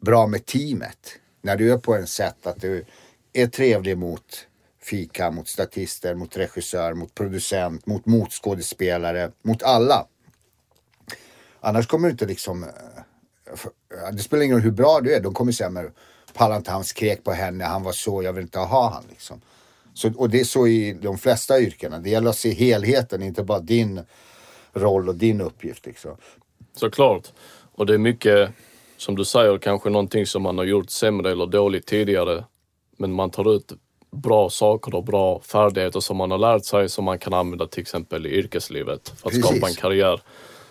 [0.00, 1.18] bra med teamet.
[1.42, 2.84] När du är på en sätt att du
[3.32, 4.46] är trevlig mot
[4.88, 10.06] fika, mot statister, mot regissör, mot producent, mot motskådespelare, mot alla.
[11.60, 12.62] Annars kommer du inte liksom...
[12.62, 12.68] Eh,
[13.50, 15.20] eh, det spelar ingen roll hur bra du är.
[15.20, 15.90] De kommer säga, men
[16.34, 19.40] pallar inte han skrek på henne, han var så, jag vill inte ha han liksom.
[19.94, 21.98] Så, och det är så i de flesta yrkena.
[21.98, 24.00] Det gäller att se helheten, inte bara din
[24.72, 25.86] roll och din uppgift.
[25.86, 26.16] Liksom.
[26.76, 27.32] Såklart.
[27.72, 28.50] Och det är mycket,
[28.96, 32.44] som du säger, kanske någonting som man har gjort sämre eller dåligt tidigare.
[32.96, 33.72] Men man tar ut
[34.10, 37.80] bra saker och bra färdigheter som man har lärt sig som man kan använda till
[37.80, 39.46] exempel i yrkeslivet för att Precis.
[39.46, 40.20] skapa en karriär.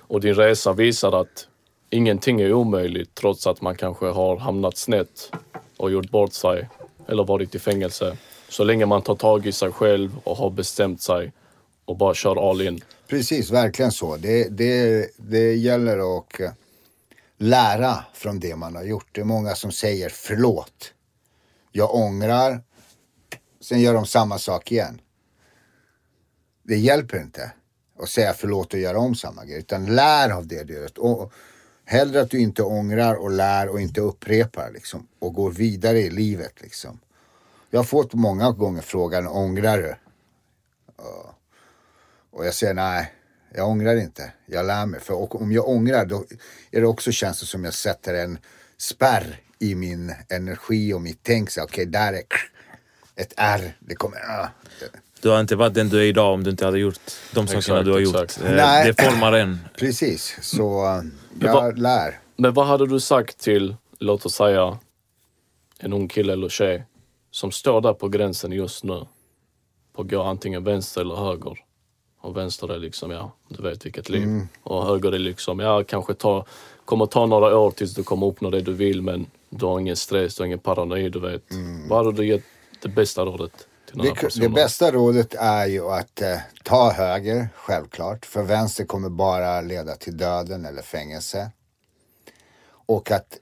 [0.08, 1.47] Och din resa visar att
[1.89, 5.32] ingenting är omöjligt trots att man kanske har hamnat snett
[5.78, 6.69] och gjort bort sig
[7.08, 8.17] eller varit i fängelse.
[8.50, 11.32] Så länge man tar tag i sig själv och har bestämt sig
[11.86, 12.82] och bara kör all in.
[13.08, 14.17] Precis, verkligen så.
[14.17, 16.54] Det, det, det gäller att
[17.38, 19.08] lära från det man har gjort.
[19.12, 20.93] Det är många som säger förlåt.
[21.71, 22.62] Jag ångrar.
[23.67, 25.01] Sen gör de samma sak igen.
[26.63, 27.51] Det hjälper inte
[27.99, 29.60] att säga förlåt och göra om samma grej.
[29.60, 30.99] Utan lär av det du gör.
[30.99, 31.34] Och
[31.86, 35.08] hellre att du inte ångrar och lär och inte upprepar liksom.
[35.19, 36.99] Och går vidare i livet liksom.
[37.69, 39.95] Jag har fått många gånger frågan, ångrar du?
[42.32, 43.13] Och jag säger nej,
[43.53, 44.34] jag ångrar inte.
[44.45, 44.99] Jag lär mig.
[44.99, 46.25] För om jag ångrar då
[46.71, 48.38] är det också känns det som jag sätter en
[48.77, 51.49] spärr i min energi och mitt tänk.
[51.49, 52.23] Okej, okay, där är
[53.17, 53.73] ett R.
[53.80, 54.17] Det kommer...
[54.17, 54.47] ah.
[55.21, 56.99] Du har inte varit den du är idag om du inte hade gjort
[57.32, 58.15] de sakerna Exakt, du har gjort.
[58.15, 58.41] exakt.
[58.45, 58.88] Eh, Nej.
[58.93, 59.60] Det formar en.
[59.77, 61.01] Precis, så eh,
[61.34, 62.19] Men jag vad- lär.
[62.36, 64.77] Men vad hade du sagt till, låt oss säga,
[65.80, 66.84] en ung kille eller tjej
[67.32, 69.06] som står där på gränsen just nu
[69.95, 71.58] på att gå antingen vänster eller höger.
[72.21, 74.47] Och vänster är liksom, ja, du vet vilket liv.
[74.63, 76.45] Och höger är liksom, ja, kanske ta,
[76.86, 79.95] kommer ta några år tills du kommer uppnå det du vill men du har ingen
[79.95, 81.43] stress, du har ingen paranoid, du vet.
[81.89, 82.43] Vad hade du gett
[82.82, 88.26] det bästa rådet Det, det bästa rådet är ju att eh, ta höger, självklart.
[88.26, 91.52] För vänster kommer bara leda till döden eller fängelse.
[92.70, 93.38] Och att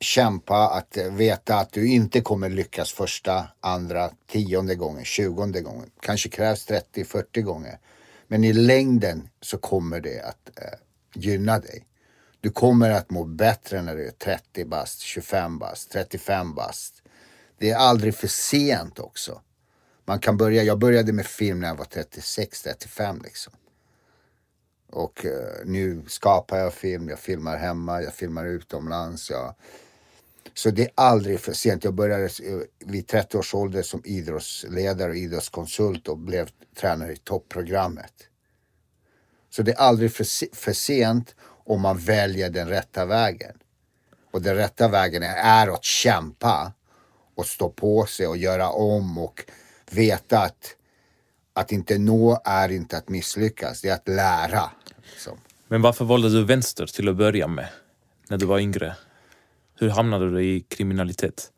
[0.00, 5.90] kämpa, att eh, veta att du inte kommer lyckas första, andra, tionde gången, tjugonde gången.
[6.00, 7.78] Kanske krävs 30, 40 gånger.
[8.28, 10.78] Men i längden så kommer det att eh,
[11.14, 11.86] gynna dig.
[12.40, 17.01] Du kommer att må bättre när du är 30 bast, 25 bast, 35 bast.
[17.62, 19.40] Det är aldrig för sent också.
[20.04, 23.52] Man kan börja, jag började med film när jag var 36, 35 liksom.
[24.90, 29.30] Och eh, nu skapar jag film, jag filmar hemma, jag filmar utomlands.
[29.30, 29.54] Jag...
[30.54, 31.84] Så det är aldrig för sent.
[31.84, 37.16] Jag började eh, vid 30 års ålder som idrottsledare och idrottskonsult och blev tränare i
[37.16, 38.14] topprogrammet.
[39.50, 43.58] Så det är aldrig för, för sent om man väljer den rätta vägen.
[44.30, 46.72] Och den rätta vägen är att kämpa
[47.34, 49.44] och stå på sig och göra om och
[49.90, 50.76] veta att,
[51.52, 54.70] att inte nå är inte att misslyckas, det är att lära.
[55.12, 55.38] Liksom.
[55.68, 57.68] Men varför valde du vänster till att börja med?
[58.28, 58.96] När du var yngre?
[59.78, 61.50] Hur hamnade du i kriminalitet?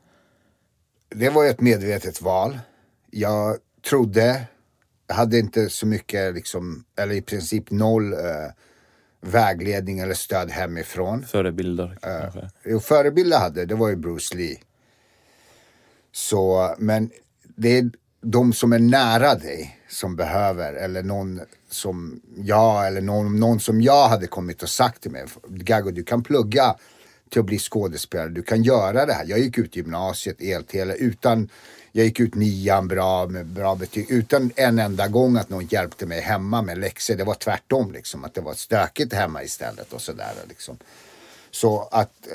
[1.09, 2.59] Det var ett medvetet val.
[3.11, 3.57] Jag
[3.89, 4.43] trodde,
[5.07, 8.19] jag hade inte så mycket, liksom, eller i princip noll eh,
[9.21, 11.25] vägledning eller stöd hemifrån.
[11.25, 12.51] Förebilder kanske?
[12.65, 14.59] Jo, förebilder hade, det var ju Bruce Lee.
[16.15, 17.11] Så, men
[17.57, 23.41] det är de som är nära dig som behöver, eller någon som jag, eller någon,
[23.41, 25.25] någon som jag hade kommit och sagt till mig.
[25.49, 26.77] Gago, du kan plugga
[27.31, 29.25] till att bli skådespelare, du kan göra det här.
[29.27, 31.49] Jag gick ut gymnasiet, eltele, utan,
[31.93, 36.07] jag gick ut nian bra med bra betyg, utan en enda gång att någon hjälpte
[36.07, 37.15] mig hemma med läxor.
[37.15, 40.77] Det var tvärtom liksom, att det var stökigt hemma istället och sådär liksom.
[41.51, 42.29] Så att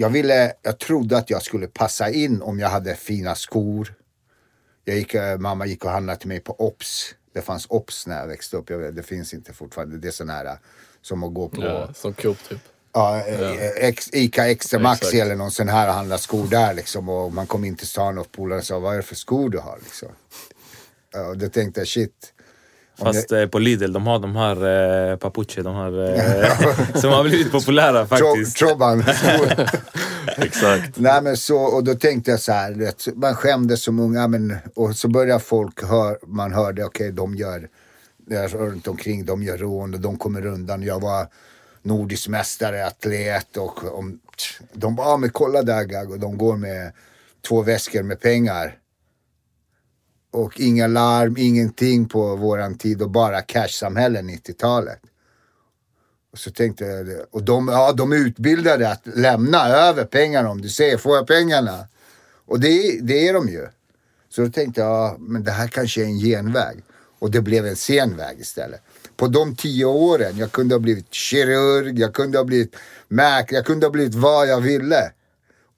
[0.00, 3.94] jag ville, jag trodde att jag skulle passa in om jag hade fina skor.
[4.84, 7.14] Jag gick, eh, mamma gick och handlade till mig på Ops.
[7.32, 8.70] Det fanns Ops när jag växte upp.
[8.70, 9.98] Jag det finns inte fortfarande.
[9.98, 10.52] Det är sån här eh,
[11.02, 12.58] som att gå på Ja, som Coop typ.
[12.92, 15.22] ja, eh, ex, Ica Extra Maxi Exakt.
[15.22, 17.08] eller någon sån här och handla skor där liksom.
[17.08, 19.58] Och man kom in till stan och polaren sa, vad är det för skor du
[19.58, 20.08] har liksom?
[21.28, 22.32] Och då tänkte jag, shit.
[23.00, 27.24] Fast eh, på Lidl, de har de här eh, papuche, de här eh, som har
[27.24, 28.56] blivit populära faktiskt.
[28.56, 29.66] Troban skor.
[30.36, 30.98] Exakt.
[30.98, 34.56] Nej men så, och då tänkte jag så här, vet, man skämdes som unga men,
[34.74, 37.68] och så började folk hör, man hörde, okej de gör,
[38.48, 40.82] runt omkring, de gör rån och de kommer undan.
[40.82, 41.26] Jag var
[41.82, 44.18] nordisk mästare, atlet och om,
[44.72, 46.92] de bara, ja men kolla där Gag, och de går med
[47.48, 48.76] två väskor med pengar.
[50.30, 55.00] Och inga larm, ingenting på våran tid och bara cash-samhälle 90-talet.
[56.32, 57.26] Och så tänkte jag, det.
[57.30, 61.26] och de, ja, de är utbildade att lämna över pengarna om du säger, får jag
[61.26, 61.86] pengarna?
[62.46, 63.68] Och det, det är de ju.
[64.28, 66.82] Så då tänkte jag, ja, men det här kanske är en genväg.
[67.18, 68.80] Och det blev en sen väg istället.
[69.16, 72.76] På de tio åren, jag kunde ha blivit kirurg, jag kunde ha blivit
[73.08, 75.12] mäklare, jag kunde ha blivit vad jag ville.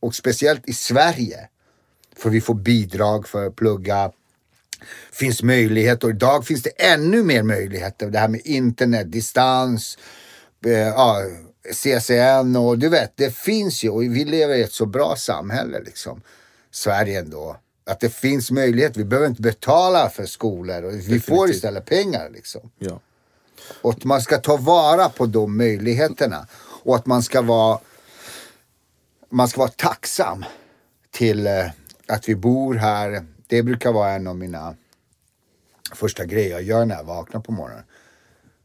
[0.00, 1.48] Och speciellt i Sverige.
[2.16, 4.12] För vi får bidrag för att plugga,
[5.12, 8.07] finns möjlighet och idag finns det ännu mer möjligheter.
[8.07, 9.99] Det här med internet, distans,
[10.66, 11.23] eh, ja,
[11.73, 15.81] CCN och du vet, det finns ju och vi lever i ett så bra samhälle
[15.81, 16.23] liksom.
[16.71, 17.57] Sverige ändå.
[17.87, 18.97] Att det finns möjlighet.
[18.97, 22.71] Vi behöver inte betala för skolor och vi får istället pengar liksom.
[22.79, 23.01] Ja.
[23.83, 26.47] Och att man ska ta vara på de möjligheterna.
[26.85, 27.79] Och att man ska vara,
[29.31, 30.45] man ska vara tacksam
[31.11, 31.66] till eh,
[32.07, 33.25] att vi bor här.
[33.52, 34.74] Det brukar vara en av mina
[35.94, 37.84] första grejer jag gör när jag vaknar på morgonen.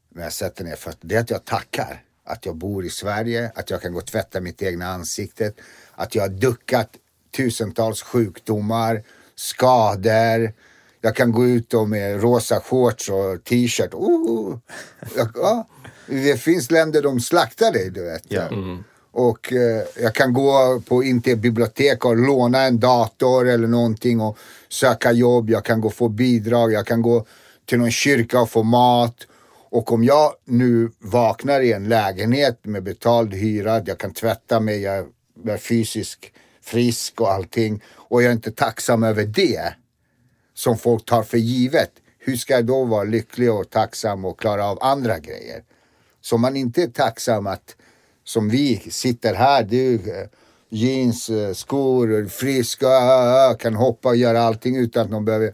[0.09, 1.09] När jag sätter ner fötterna.
[1.09, 2.03] Det är att jag tackar.
[2.23, 5.53] Att jag bor i Sverige, att jag kan gå och tvätta mitt egna ansikte.
[5.91, 6.89] Att jag har duckat
[7.37, 9.03] tusentals sjukdomar,
[9.35, 10.53] skador.
[11.01, 13.93] Jag kan gå ut då med rosa shorts och t-shirt.
[13.93, 14.59] Oh,
[15.15, 15.67] jag, ja.
[16.05, 18.23] Det finns länder de slaktar dig, du vet.
[18.27, 18.47] Ja.
[18.47, 18.83] Mm.
[19.17, 23.67] Och eh, jag kan gå på in till ett bibliotek och låna en dator eller
[23.67, 24.37] någonting och
[24.69, 25.49] söka jobb.
[25.49, 26.71] Jag kan gå och få bidrag.
[26.71, 27.25] Jag kan gå
[27.65, 29.15] till någon kyrka och få mat.
[29.69, 34.81] Och om jag nu vaknar i en lägenhet med betald hyra, jag kan tvätta mig,
[34.81, 35.05] jag
[35.47, 36.25] är fysiskt
[36.61, 39.73] frisk och allting och jag är inte tacksam över det
[40.53, 41.91] som folk tar för givet.
[42.19, 45.63] Hur ska jag då vara lycklig och tacksam och klara av andra grejer?
[46.21, 47.75] Så om man inte är tacksam att
[48.27, 50.27] som vi sitter här, du, eh,
[50.69, 55.53] jeans, eh, skor, friska, äh, kan hoppa och göra allting utan att någon behöver.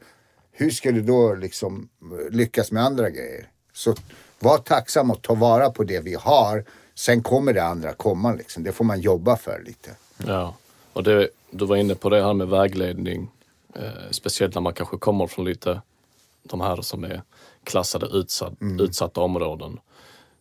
[0.51, 3.47] Hur ska du då liksom eh, lyckas med andra grejer?
[3.73, 3.95] Så
[4.39, 6.65] var tacksam och ta vara på det vi har.
[6.95, 8.63] Sen kommer det andra komma liksom.
[8.63, 9.89] Det får man jobba för lite.
[10.27, 10.55] Ja,
[10.93, 13.31] och det, du var inne på det här med vägledning.
[13.75, 15.81] Eh, speciellt när man kanske kommer från lite
[16.43, 17.21] de här som är
[17.63, 19.79] klassade utsatt, utsatta områden.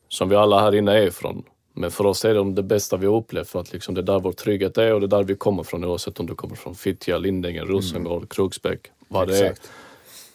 [0.09, 1.45] Som vi alla här inne är ifrån.
[1.73, 4.03] Men för oss är det det bästa vi har upplevt för att liksom det är
[4.03, 6.57] där vår trygghet är och det är där vi kommer från oavsett om du kommer
[6.57, 9.55] från Fittja, Lindängen, Rosengård, Kroksbäck, vad det är.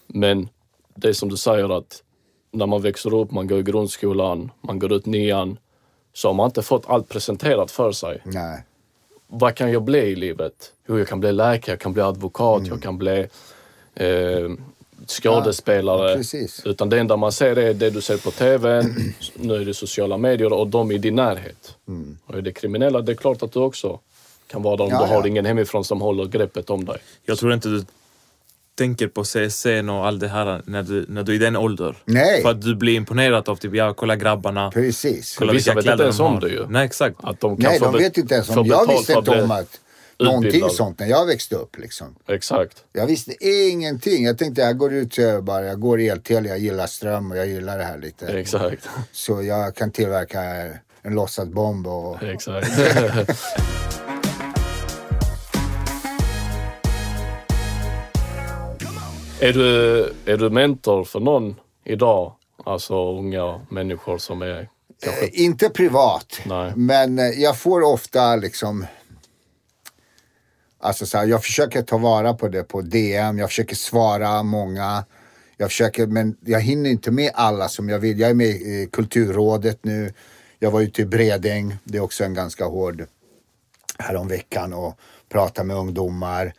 [0.07, 0.49] Men
[0.95, 2.03] det är som du säger att
[2.51, 5.57] när man växer upp, man går i grundskolan, man går ut nian,
[6.13, 8.21] så har man inte fått allt presenterat för sig.
[8.25, 8.63] Nej.
[9.27, 10.73] Vad kan jag bli i livet?
[10.87, 13.27] Jo, jag kan bli läkare, jag kan bli advokat, jag kan bli
[13.95, 14.49] eh,
[15.11, 16.11] skådespelare.
[16.13, 16.23] Mm.
[16.33, 16.47] Ja.
[16.65, 18.83] Utan det enda man ser är det du ser på TV,
[19.33, 21.75] nu är det sociala medier och de i din närhet.
[22.25, 23.99] Och är det kriminella, det är klart att du också
[24.47, 25.01] kan vara där om Mm.
[25.01, 25.27] Ja, du har ja.
[25.27, 26.97] ingen hemifrån som håller greppet om dig.
[27.25, 27.85] Jag tror inte du
[28.77, 31.95] tänker på CSN och allt det här när du, när du är i den åldern.
[32.05, 32.41] Nej.
[32.41, 34.71] För att du blir imponerad av typ, ja kolla grabbarna.
[34.71, 35.35] Precis.
[35.37, 36.67] Kolla Vissa vilka vet inte ens om det ju.
[36.69, 37.15] Nej exakt.
[37.23, 38.65] Att de kan Nej, de vet inte ens om.
[38.65, 39.79] Jag visste inte om att
[40.19, 40.71] någonting utbildad.
[40.71, 42.15] sånt när jag växte upp liksom.
[42.27, 42.83] Exakt.
[42.93, 44.25] Jag visste ingenting.
[44.25, 47.37] Jag tänkte jag går ut jag bara, jag går i eltele, jag gillar ström och
[47.37, 48.27] jag gillar det här lite.
[48.27, 48.89] Exakt.
[49.11, 50.41] Så jag kan tillverka
[51.01, 52.67] en lossad bomb och Exakt.
[59.39, 62.33] är, du, är du mentor för någon idag?
[62.65, 64.69] Alltså unga människor som är
[65.03, 65.25] kanske...
[65.25, 66.73] Eh, Inte privat, Nej.
[66.75, 68.85] men eh, jag får ofta liksom...
[70.79, 75.05] Alltså så här, jag försöker ta vara på det på DM, jag försöker svara många.
[75.57, 78.19] Jag försöker, men jag hinner inte med alla som jag vill.
[78.19, 80.13] Jag är med i Kulturrådet nu.
[80.59, 83.05] Jag var ute i Bredäng, det är också en ganska hård
[83.99, 86.53] häromveckan och prata med ungdomar.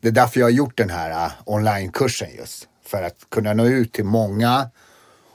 [0.00, 2.68] Det är därför jag har gjort den här uh, onlinekursen just.
[2.84, 4.70] För att kunna nå ut till många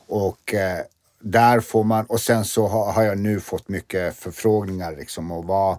[0.07, 0.79] och eh,
[1.19, 5.45] där får man, och sen så har, har jag nu fått mycket förfrågningar liksom och
[5.45, 5.77] vara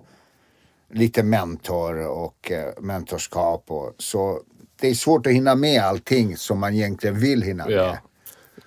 [0.92, 4.40] lite mentor och eh, mentorskap och så.
[4.80, 7.74] Det är svårt att hinna med allting som man egentligen vill hinna med.
[7.74, 7.96] Ja.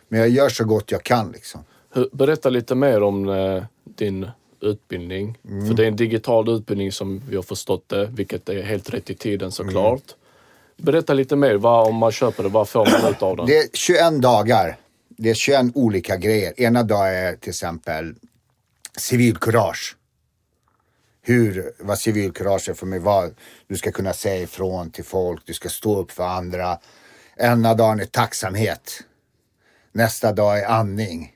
[0.07, 1.63] Men jag gör så gott jag kan liksom.
[2.11, 4.27] Berätta lite mer om eh, din
[4.61, 5.37] utbildning.
[5.49, 5.67] Mm.
[5.67, 9.09] För det är en digital utbildning som vi har förstått det, vilket är helt rätt
[9.09, 10.03] i tiden såklart.
[10.03, 10.85] Mm.
[10.85, 13.45] Berätta lite mer, vad, om man köper det, vad får man ut av den?
[13.45, 14.77] Det är 21 dagar.
[15.09, 16.61] Det är 21 olika grejer.
[16.61, 18.15] Ena dagen är till exempel
[18.97, 19.95] civilkurage.
[21.23, 22.99] Hur, vad civilkurage är för mig.
[22.99, 23.35] Vad
[23.67, 25.41] du ska kunna säga ifrån till folk.
[25.45, 26.77] Du ska stå upp för andra.
[27.37, 29.03] Ena dagen är tacksamhet.
[29.93, 31.31] Nästa dag är andning.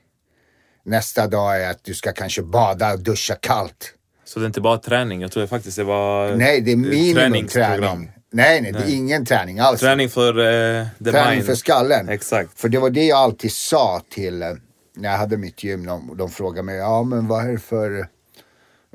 [0.84, 3.92] Nästa dag är att du ska kanske bada och duscha kallt.
[4.24, 7.14] Så det är inte bara träning, jag tror faktiskt det var Nej, det är minimum
[7.14, 7.80] träningsprogram.
[7.80, 8.10] träning.
[8.30, 9.80] Nej, nej, det är ingen träning alls.
[9.80, 11.46] Träning för uh, the Träning mind.
[11.46, 12.08] för skallen.
[12.08, 12.60] Exakt.
[12.60, 14.48] För det var det jag alltid sa till, eh,
[14.96, 18.08] när jag hade mitt gym, de, de frågade mig, ja men vad är det för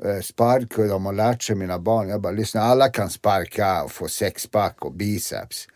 [0.04, 2.08] Eh, spark och de har lärt sig mina barn?
[2.08, 5.68] Jag bara, lyssna alla kan sparka och få sexpack och biceps.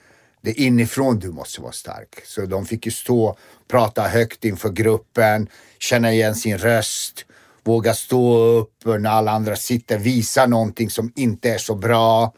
[0.43, 2.23] Det är inifrån du måste vara stark.
[2.25, 3.37] Så de fick ju stå,
[3.69, 5.49] prata högt inför gruppen,
[5.79, 7.25] känna igen sin röst,
[7.65, 12.35] våga stå upp när alla andra sitter, visa någonting som inte är så bra.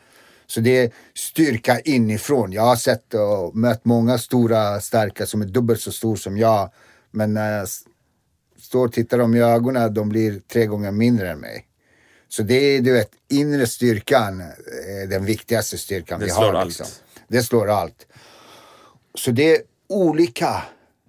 [0.46, 2.52] Så det är styrka inifrån.
[2.52, 6.70] Jag har sett och mött många stora, starka som är dubbelt så stor som jag.
[7.10, 7.68] Men eh, när jag
[8.58, 11.67] står och tittar dem i ögonen, de blir tre gånger mindre än mig.
[12.28, 14.40] Så det är, du vet, inre styrkan
[14.88, 16.54] är den viktigaste styrkan Det vi har.
[16.54, 16.68] allt.
[16.68, 16.86] Liksom.
[17.28, 18.06] Det slår allt.
[19.14, 20.62] Så det är olika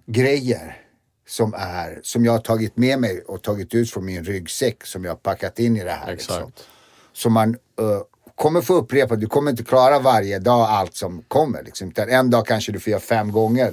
[0.06, 0.76] grejer
[1.28, 5.04] som är, som jag har tagit med mig och tagit ut från min ryggsäck som
[5.04, 6.12] jag har packat in i det här.
[6.12, 6.36] Liksom.
[6.36, 6.66] Exakt.
[7.12, 8.00] Som man eh,
[8.34, 9.16] kommer få upprepa.
[9.16, 11.62] Du kommer inte klara varje dag allt som kommer.
[11.62, 11.88] Liksom.
[11.88, 13.72] Utan en dag kanske du får göra fem gånger.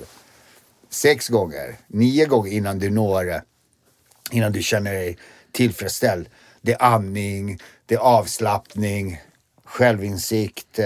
[0.89, 1.75] Sex gånger.
[1.87, 3.39] Nio gånger innan du når, eh,
[4.31, 5.17] innan du känner dig
[5.51, 6.29] tillfredsställd.
[6.67, 9.21] Det är andning, det är avslappning,
[9.65, 10.79] självinsikt.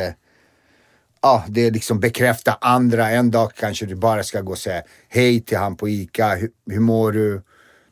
[1.22, 3.10] Ja, det är liksom bekräfta andra.
[3.10, 6.28] En dag kanske du bara ska gå och säga hej till han på ICA.
[6.36, 7.42] Hur, hur mår du?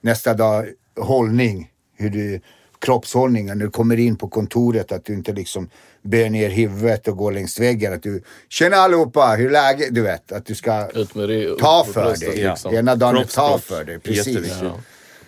[0.01, 0.65] Nästa dag
[0.99, 1.71] hållning.
[1.97, 2.41] Hur du,
[2.79, 3.57] kroppshållningen.
[3.57, 5.69] När du kommer in på kontoret att du inte liksom
[6.01, 7.93] böjer ner huvudet och går längs väggen.
[7.93, 9.95] Att du, tjena allihopa, hur är läget?
[9.95, 10.87] Du vet, att du ska
[11.27, 11.57] det.
[11.59, 12.43] ta för dig.
[12.43, 12.73] liksom.
[12.75, 13.99] Ena dagen är ta för dig.
[13.99, 14.59] Precis.
[14.61, 14.79] Ja.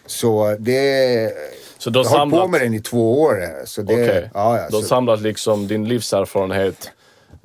[0.05, 1.33] Så det...
[1.81, 3.65] Så du har jag hållit på samlat, med den i två år.
[3.65, 4.29] Så det, Okej.
[4.33, 6.91] ja, ja, du har så, samlat liksom din livserfarenhet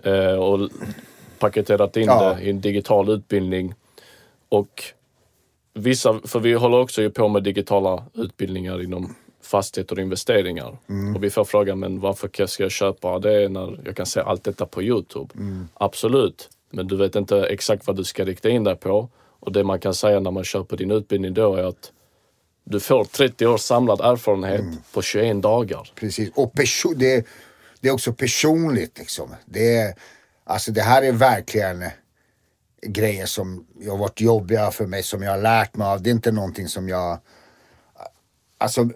[0.03, 0.71] eh, och
[1.39, 2.35] paketerat in Ja.
[2.35, 3.75] det i en digital utbildning.
[4.49, 4.83] Och
[5.75, 10.79] vissa, för vi håller också på med digitala utbildningar inom fastigheter och investeringar.
[10.89, 11.17] Mm.
[11.17, 14.45] Och vi får frågan, men varför ska jag köpa det när jag kan se allt
[14.45, 15.35] detta på Youtube?
[15.35, 15.69] Mm.
[15.75, 19.09] Absolut, men du vet inte exakt vad du ska rikta in dig på.
[19.41, 21.93] Och det man kan säga när man köper din utbildning då är att
[22.69, 24.77] du får 30 års samlad erfarenhet Mm.
[24.93, 25.93] på 21 dagar.
[25.95, 26.31] Precis.
[26.35, 26.53] Och
[26.97, 27.27] det,
[27.81, 29.35] det är också personligt liksom.
[29.45, 29.95] Det, är,
[30.45, 31.85] alltså det här är verkligen
[32.83, 36.03] grejer som har varit jobbiga för mig, som jag har lärt mig av.
[36.03, 37.19] Det är inte någonting som jag...
[38.59, 38.91] Alltså,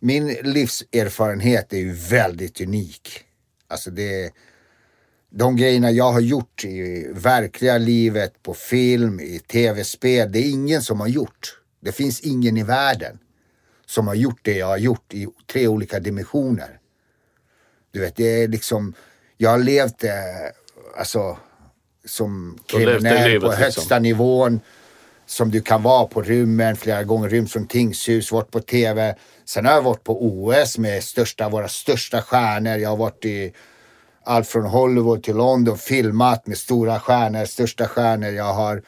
[0.00, 3.24] min livserfarenhet är ju väldigt unik.
[3.68, 4.32] Alltså det...
[5.30, 10.82] De grejerna jag har gjort i verkliga livet, på film, i tv-spel, det är ingen
[10.82, 11.60] som har gjort.
[11.84, 13.18] Det finns ingen i världen
[13.86, 16.78] som har gjort det jag har gjort i tre olika dimensioner.
[17.90, 18.94] Du vet, det är liksom,
[19.36, 20.10] jag har levt eh,
[20.98, 21.38] alltså,
[22.04, 23.62] som kriminell på liksom.
[23.62, 24.60] högsta nivån.
[25.26, 29.16] Som du kan vara på rymmen flera gånger, rymt från tingshus, varit på tv.
[29.44, 32.76] Sen har jag varit på OS med största, våra största stjärnor.
[32.76, 33.52] Jag har varit i
[34.24, 38.30] allt från Hollywood till London, filmat med stora stjärnor, största stjärnor.
[38.30, 38.82] Jag har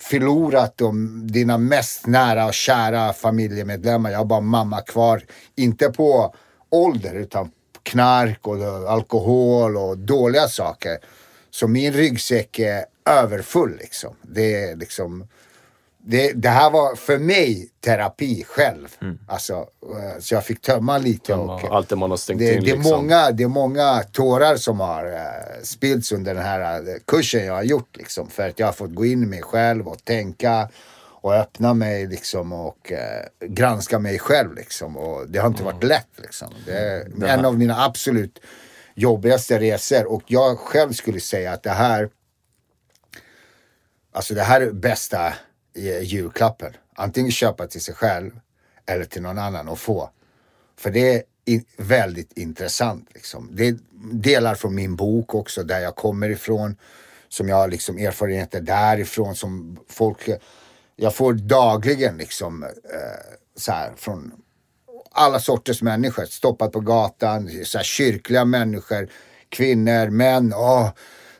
[0.00, 4.10] förlorat de, dina mest nära och kära familjemedlemmar.
[4.10, 5.22] Jag har bara mamma kvar.
[5.56, 6.34] Inte på
[6.70, 7.50] ålder utan
[7.82, 8.56] knark och
[8.90, 10.98] alkohol och dåliga saker.
[11.50, 14.14] Så min ryggsäck är överfull liksom.
[14.22, 15.26] Det är liksom
[16.02, 18.96] det, det här var för mig terapi själv.
[19.28, 21.34] Alltså, eh, så jag fick tömma lite.
[21.34, 22.64] och, Allt det man har stängt det, in.
[22.64, 22.96] det, är liksom.
[22.96, 27.54] många, det är många tårar som har uh, spillts under den här eh, kursen jag
[27.54, 27.96] har gjort.
[27.96, 30.68] Liksom, för att jag har fått gå in i mig själv och tänka
[31.22, 34.54] och öppna mig liksom, och eh, granska mig själv.
[34.54, 36.10] Liksom, och det har inte varit lätt.
[36.16, 36.48] Liksom.
[36.66, 38.40] Det är en av mina absolut
[38.94, 40.12] jobbigaste resor.
[40.12, 42.10] Och jag själv skulle säga att det här
[44.12, 45.34] Alltså det här är bästa
[46.02, 46.72] julklappen.
[46.94, 48.40] Antingen köpa till sig själv
[48.86, 50.10] eller till någon annan och få.
[50.78, 53.08] För det är in, väldigt intressant.
[53.14, 53.48] Liksom.
[53.52, 53.78] Det är
[54.12, 56.76] delar från min bok också, där jag kommer ifrån.
[57.28, 60.28] Som jag har liksom erfarenheter därifrån som folk...
[60.96, 62.70] Jag får dagligen liksom eh,
[63.56, 64.32] så här från
[65.10, 66.24] alla sorters människor.
[66.24, 69.08] Stoppat på gatan, så här, kyrkliga människor,
[69.48, 70.54] kvinnor, män.
[70.56, 70.90] Åh,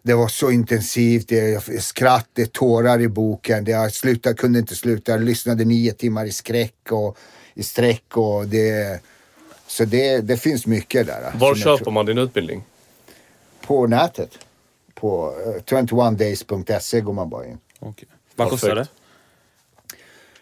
[0.02, 3.64] det var så intensivt, det är skratt, det är tårar i boken.
[3.64, 7.18] Det jag slutade, kunde inte sluta, jag lyssnade nio timmar i skräck och
[7.54, 8.16] i sträck.
[8.16, 9.00] Och det,
[9.66, 11.22] så det, det finns mycket där.
[11.22, 12.62] Var som jag köper tror- man din utbildning?
[13.66, 14.38] På nätet.
[14.94, 17.58] På uh, 21days.se går man bara in.
[17.78, 18.08] Okej.
[18.36, 18.88] Vad kostar det?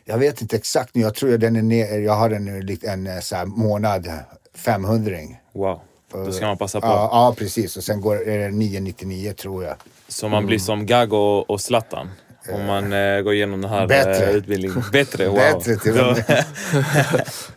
[0.05, 2.63] Jag vet inte exakt nu, jag tror att den är ner, jag har den nu
[2.63, 4.09] lite en eh, så här månad,
[4.55, 5.17] 500
[5.53, 5.81] Wow.
[6.13, 6.87] Då ska man passa på.
[6.87, 7.77] Ja, ja, precis.
[7.77, 9.75] Och sen går, är det 999 tror jag.
[10.09, 12.11] Så man blir som Gago och, och Zlatan.
[12.53, 14.27] Om man eh, går igenom den här Bättre.
[14.27, 14.85] eh, utbildningen.
[14.93, 15.35] Bättre, wow.
[15.37, 16.25] Bättre till och med.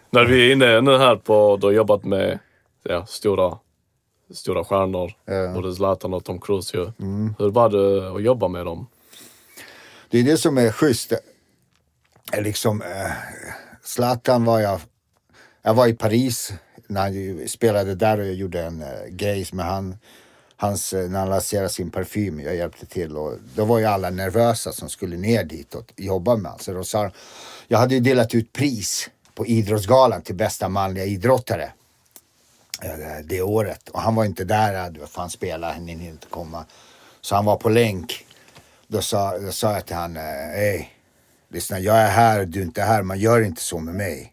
[0.09, 2.39] När vi är inne nu här på, du har jobbat med
[2.83, 3.57] ja, stora,
[4.33, 5.53] stora stjärnor, Ja.
[5.53, 6.91] både Zlatan och Tom Cruise ju.
[7.39, 8.87] Hur var det att jobba med dem?
[10.09, 11.11] Det är det som är schysst.
[11.11, 11.17] Eh,
[12.41, 13.11] Liksom, eh,
[13.83, 14.79] Zlatan var jag,
[15.61, 16.53] jag var i Paris
[16.91, 19.97] när han spelade där och jag gjorde en eh, grej med han,
[20.55, 22.39] hans, eh, när han lanserade sin parfym.
[22.39, 26.35] Jag hjälpte till och då var ju alla nervösa som skulle ner dit och jobba
[26.35, 26.63] med honom.
[26.63, 27.11] Så då sa de,
[27.67, 31.71] jag hade ju delat ut pris på Idrottsgalan till bästa manliga idrottare.
[32.81, 33.89] Eh, det året.
[33.89, 36.65] Och han var inte där, eh, du vet, för han spelade, han hinner inte komma.
[37.21, 38.25] Så han var på länk.
[38.87, 40.93] Då sa, då sa jag till han, hej,
[41.49, 44.30] lyssna jag är här, du är inte här, man gör inte så med mig.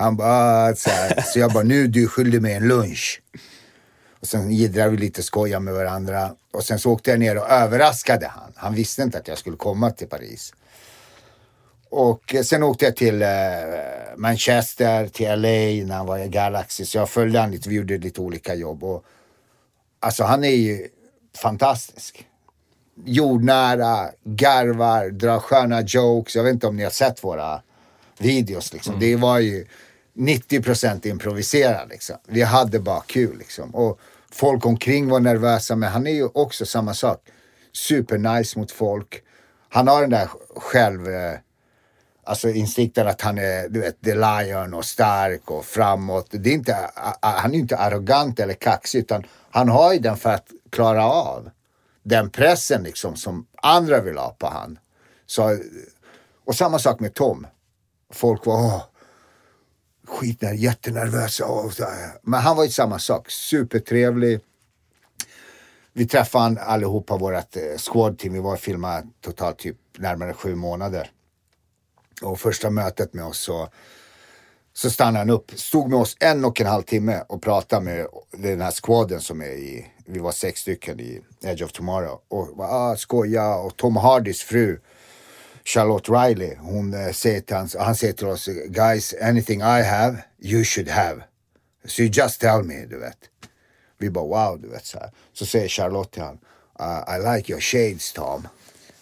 [0.00, 1.22] Han bara, "Ah", så, här.
[1.22, 3.22] så jag bara, nu du skyldig mig en lunch.
[4.20, 6.34] Och sen jiddrade vi lite, skojade med varandra.
[6.52, 8.52] Och sen så åkte jag ner och överraskade han.
[8.56, 10.52] Han visste inte att jag skulle komma till Paris.
[11.90, 13.28] Och eh, sen åkte jag till eh,
[14.16, 16.84] Manchester, till LA när han var i Galaxy.
[16.84, 18.84] Så jag följde han lite, vi gjorde lite olika jobb.
[18.84, 19.04] Och,
[20.00, 20.88] alltså han är ju
[21.36, 22.26] fantastisk.
[23.04, 26.36] Jordnära, garvar, drar sköna jokes.
[26.36, 27.62] Jag vet inte om ni har sett våra
[28.18, 29.00] videos liksom.
[29.00, 29.66] Det var ju
[30.20, 31.88] 90% improviserad.
[31.88, 32.16] liksom.
[32.26, 33.74] Vi hade bara kul liksom.
[33.74, 34.00] Och
[34.32, 37.28] folk omkring var nervösa men han är ju också samma sak.
[37.72, 39.22] Supernice mot folk.
[39.68, 41.08] Han har den där själv...
[41.08, 41.38] Eh,
[42.24, 46.26] alltså instinkten att han är, du vet, the lion och stark och framåt.
[46.30, 46.90] Det är inte,
[47.20, 51.50] han är inte arrogant eller kaxig utan han har ju den för att klara av
[52.02, 54.78] den pressen liksom som andra vill ha på han.
[55.26, 55.58] Så,
[56.44, 57.46] och samma sak med Tom.
[58.12, 58.82] Folk var åh,
[60.10, 61.46] skitnär, jättenervösa.
[61.46, 62.12] Och så här.
[62.22, 64.40] Men han var ju samma sak, supertrevlig.
[65.92, 68.32] Vi träffade han allihopa, vårt eh, squad team.
[68.32, 71.10] Vi var och filmade totalt typ närmare sju månader.
[72.22, 73.68] Och första mötet med oss så,
[74.72, 78.06] så stannade han upp, stod med oss en och en halv timme och pratade med
[78.30, 82.20] den här squaden som är i, vi var sex stycken i Edge of Tomorrow.
[82.28, 83.54] Och bara, ah, skoja.
[83.54, 84.80] Och Tom Hardys fru,
[85.64, 90.16] Charlotte Riley, hon eh, säger till hans, han säger till oss, guys, anything I have,
[90.38, 91.22] you should have.
[91.84, 93.18] So you just tell me, du vet.
[93.98, 95.10] Vi bara wow, du vet så här.
[95.32, 96.38] Så säger Charlotte till honom,
[96.80, 98.48] uh, I like your shades Tom.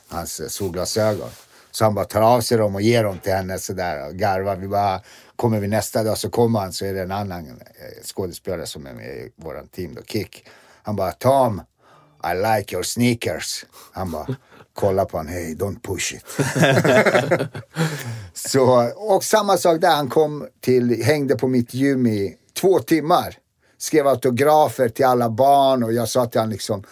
[0.09, 1.31] Hans eh, solglasögon.
[1.71, 4.57] Så han bara tar av sig dem och ger dem till henne sådär och garvar.
[4.57, 5.01] Vi bara,
[5.37, 8.87] kommer vi nästa dag så kommer han så är det en annan eh, skådespelare som
[8.87, 10.49] är med i våran team då, Kick.
[10.83, 11.63] Han bara, Tom,
[12.25, 13.65] I like your sneakers.
[13.93, 14.37] Han bara,
[14.79, 16.24] kolla på honom, hey don't push it.
[18.33, 23.35] så, och samma sak där, han kom till, hängde på mitt gym i två timmar.
[23.79, 26.85] Skrev autografer till alla barn och jag sa till honom liksom,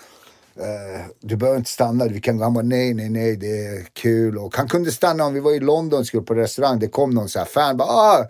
[0.58, 2.44] Uh, du behöver inte stanna, vi kan gå.
[2.44, 4.38] Han bara, nej, nej, nej, det är kul.
[4.38, 7.10] Och han kunde stanna om vi var i London och skulle på restaurang, det kom
[7.10, 8.26] någon så här fan, bara, ah!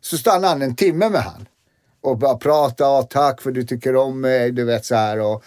[0.00, 1.48] så stannade han en timme med han.
[2.00, 5.20] Och bara prata, ah, tack för du tycker om mig, du vet så här.
[5.20, 5.44] Och,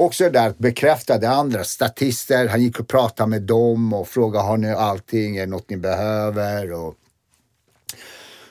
[0.00, 4.08] också det där att bekräfta det andra, statister, han gick och pratade med dem och
[4.08, 6.72] frågade har ni allting, är det något ni behöver?
[6.72, 6.94] Och...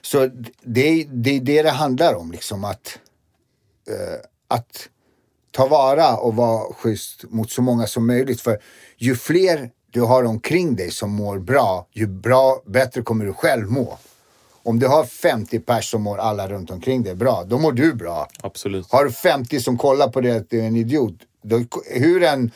[0.02, 0.26] Så
[0.62, 3.00] det, det är det det handlar om, liksom att,
[3.88, 4.90] eh, att
[5.52, 8.42] ta vara och vara schysst mot så många som möjligt.
[8.42, 8.60] För
[8.98, 13.72] ju fler du har omkring dig som mår bra, ju bra, bättre kommer du själv
[13.72, 13.98] må.
[14.64, 17.94] Om du har 50 pers som mår alla runt omkring dig bra, då mår du
[17.94, 18.28] bra.
[18.42, 18.92] Absolut.
[18.92, 22.52] Har du 50 som kollar på dig att du är en idiot, då, hur en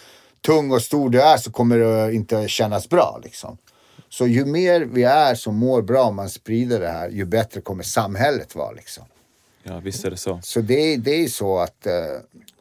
[0.46, 3.20] tung och stor du är så kommer det inte kännas bra.
[3.24, 3.58] Liksom.
[4.10, 7.62] Så ju mer vi är som mår bra, om man sprider det här, ju bättre
[7.62, 8.72] kommer samhället vara.
[8.72, 9.04] Liksom.
[9.64, 10.40] Ja, visst är det så.
[10.44, 11.86] Så det, är- det är så att...
[11.86, 11.94] eh,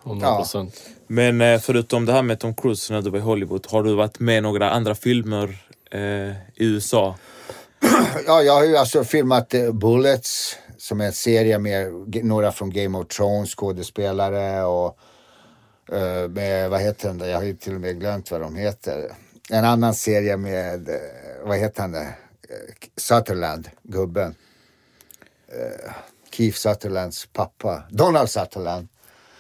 [0.07, 0.83] 100 procent.
[1.07, 3.95] Men eh, förutom det här med Tom Cruise när du var i Hollywood, har du
[3.95, 5.59] varit med i några andra filmer
[5.91, 7.17] eh, i USA?
[8.27, 11.87] Ja, jag har ju alltså filmat eh, Bullets som är en serie med
[12.25, 14.99] några från Game of Thrones skådespelare och
[15.89, 18.57] Eh, med, vad heter den där, jag har ju till och med glömt vad de
[18.57, 19.13] heter.
[19.51, 20.97] En annan serie med, eh,
[21.45, 24.35] vad heter han där, eh, Sutherland, gubben.
[26.31, 28.89] Keith Sutherlands pappa, Donald Sutherland.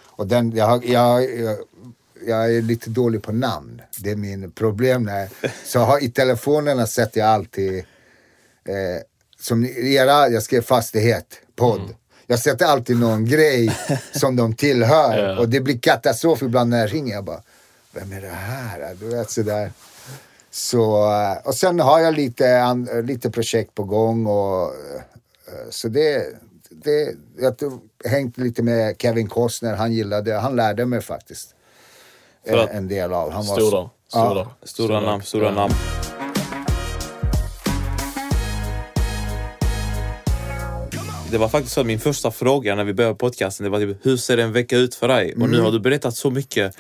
[0.07, 1.57] Och den, jag, jag, jag,
[2.27, 3.83] jag är lite dålig på namn.
[3.99, 5.03] Det är min problem.
[5.03, 5.29] När,
[5.65, 7.79] så har, i telefonerna sätter jag alltid
[8.65, 9.03] eh,
[9.39, 11.27] som era, jag skrev fastighet,
[11.57, 11.81] podd.
[11.81, 11.95] Mm.
[12.33, 13.77] Jag sätter alltid någon grej
[14.13, 15.39] som de tillhör Ja.
[15.39, 17.15] och det blir katastrof ibland när jag ringer.
[17.15, 17.43] Jag bara,
[17.93, 18.97] vem är det här?
[19.01, 19.73] Du vet sådär.
[20.51, 22.75] Så, eh, och sen har jag lite,
[23.05, 24.71] lite projekt på gång och eh,
[25.71, 26.27] så det,
[26.71, 31.55] det jag har hängt lite med Kevin Costner, han gillade, han lärde mig faktiskt
[32.45, 33.31] eh, en del av.
[33.33, 33.71] Han var Stora.
[33.71, 34.35] så- Stora.
[34.35, 34.53] Ja.
[34.63, 35.51] Stora namn, stora Ja.
[35.51, 35.75] namn.
[41.33, 44.17] Det var faktiskt så min första fråga när vi började podcasten, det var typ, hur
[44.17, 45.35] ser en vecka ut för dig?
[45.35, 46.77] Och nu har du berättat så mycket.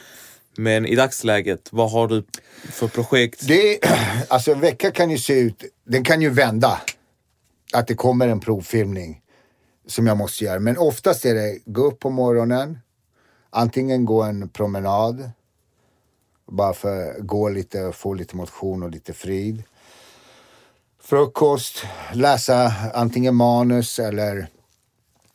[0.56, 2.24] Men i dagsläget, vad har du
[2.70, 3.48] för projekt?
[3.48, 3.78] Det,
[4.28, 6.80] alltså en vecka kan ju se ut, den kan ju vända.
[7.72, 9.20] Att det kommer en provfilmning
[9.86, 10.60] som jag måste göra.
[10.60, 12.78] Men oftast är det gå upp på morgonen,
[13.50, 15.30] antingen gå en promenad,
[16.50, 19.62] bara för att gå lite, få lite motion och lite frid.
[21.04, 24.46] Frukost, läsa antingen manus eller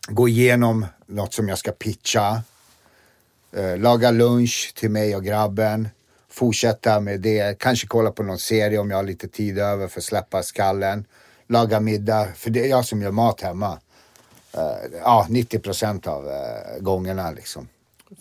[0.07, 2.41] gå igenom något som jag ska pitcha.
[3.55, 5.89] Eh, laga lunch till mig och grabben.
[6.29, 7.59] Fortsätta med det.
[7.59, 11.05] Kanske kolla på någon serie om jag har lite tid över för att släppa skallen.
[11.47, 13.79] Laga middag, för det är jag som gör mat hemma.
[14.53, 17.67] Eh, ja, 90 procent av eh, gångerna liksom.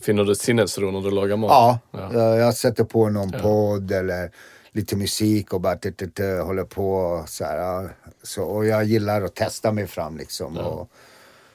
[0.01, 1.51] Finner du sinnesro när du lagar mat?
[1.51, 2.37] Ja, Ja.
[2.37, 4.31] Jag, sätter på någon podd eller
[4.77, 6.95] lite musik och bara tut, tut, tut, håller på.
[6.95, 7.89] Och, så här, ja.
[8.23, 10.59] så, och jag gillar att testa mig fram liksom.
[10.59, 10.91] Och,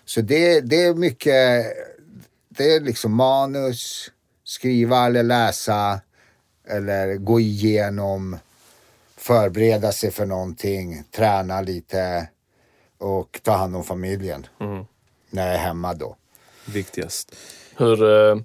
[0.05, 1.65] så det, det är mycket,
[2.49, 4.11] det är liksom manus,
[4.43, 6.01] skriva eller läsa
[6.67, 8.37] eller gå igenom,
[9.17, 12.29] förbereda sig för någonting, träna lite
[12.97, 14.47] och ta hand om familjen.
[15.29, 16.15] När jag är hemma då.
[16.65, 17.35] Viktigast.
[17.77, 18.35] Hur eh,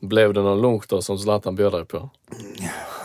[0.00, 2.10] blev det någon lunch då som Zlatan bjöd dig på?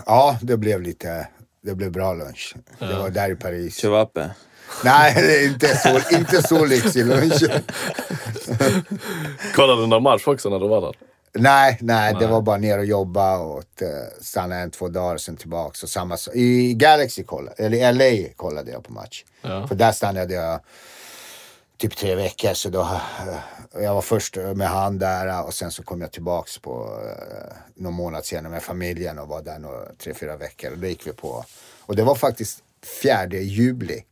[0.06, 1.28] Ja, det blev lite,
[1.64, 2.56] det blev bra lunch.
[2.80, 3.78] Det var där i Paris.
[3.82, 4.30] Chevape.
[4.84, 7.44] Nej, det är inte så, inte så lyxig lunch.
[9.56, 10.96] Kollade du någon match också när du var där?
[11.34, 13.88] Nej, nej, det var bara ner och jobba och eh,
[14.22, 15.84] stanna en, två dagar sen tillbaks.
[15.84, 17.94] Och samma, så- I Galaxy kollade, eller i
[18.26, 19.24] LA kollade jag på match.
[19.42, 19.68] Ja.
[19.68, 20.60] För där stannade jag
[21.82, 22.54] typ tre veckor.
[22.54, 26.58] Så då, eh, jag var först med han där och sen så kom jag tillbaks
[26.58, 30.72] på eh, någon månad senare med familjen och var där några, tre, fyra veckor.
[30.72, 31.46] Och då gick vi på.
[31.80, 32.64] Och det var faktiskt
[33.02, 34.04] fjärde juli.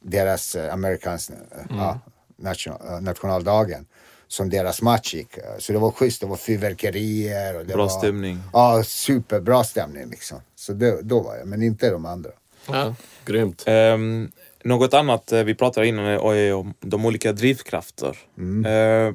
[0.00, 1.36] Deras eh, Americans eh,
[1.70, 1.98] ja,
[2.36, 3.86] nation, eh, nationaldagen.
[4.28, 5.38] Som deras match gick.
[5.38, 6.20] Eh, Så det var schysst.
[6.20, 7.56] Det var fyrverkerier.
[7.58, 8.40] Och det Bra var, stämning.
[8.52, 10.40] Ja, superbra stämning liksom.
[10.54, 12.30] Så det, då var jag, men inte de andra.
[12.68, 12.94] Ja.
[13.24, 13.62] Grymt.
[13.66, 14.32] Ehm,
[14.64, 18.18] något annat eh, vi pratade innan är om de olika drivkrafter.
[18.66, 19.14] Eh,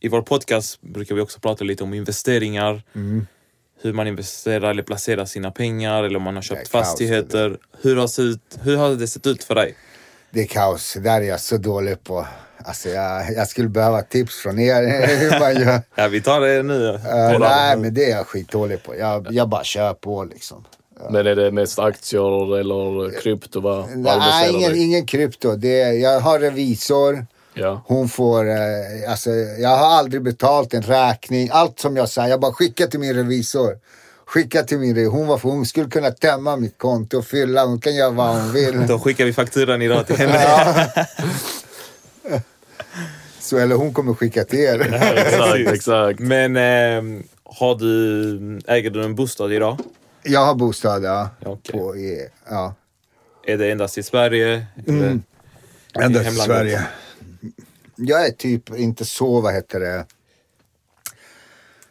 [0.00, 2.82] I vår podcast brukar vi också prata lite om investeringar.
[3.82, 7.58] Hur man investerar eller placerar sina pengar eller om man har köpt kaos, fastigheter.
[7.82, 9.74] Hur har, ut, hur har det sett ut för dig?
[10.30, 10.92] Det är kaos.
[10.94, 12.26] Det där är jag så dålig på.
[12.64, 15.80] Alltså jag, jag skulle behöva tips från er hur man gör.
[15.94, 16.88] Ja, vi tar det nu.
[16.88, 18.96] Uh, nej, men det är jag skitdålig på.
[18.96, 20.64] Jag, jag bara kör på liksom.
[21.10, 23.60] Men är det mest aktier eller krypto?
[23.60, 25.56] Vad Nej, ingen, ingen krypto.
[25.56, 27.26] Det är, jag har revisor.
[27.54, 27.82] Ja.
[27.86, 31.48] Hon får, eh, alltså jag har aldrig betalt en räkning.
[31.52, 33.78] Allt som jag säger, jag bara skickar till min revisor.
[34.26, 35.12] Skicka till min revisor.
[35.12, 37.64] Hon, var, hon skulle kunna tömma mitt konto och fylla.
[37.64, 38.86] Hon kan göra vad hon vill.
[38.86, 40.42] Då skickar vi fakturan idag till henne.
[40.42, 41.04] Ja.
[43.40, 44.80] Så, eller hon kommer skicka till er.
[45.16, 46.20] Exakt, exakt.
[46.20, 49.78] Men ehm, har du, äger du en bostad idag?
[50.26, 51.30] Jag har bostad, ja.
[51.44, 51.72] Okej.
[51.80, 52.74] På, i, ja.
[53.46, 54.66] Är det endast i Sverige?
[54.88, 55.22] Mm.
[55.94, 56.34] Ända I?
[56.34, 56.86] Sverige.
[57.96, 60.06] Jag är typ inte så, vad heter det.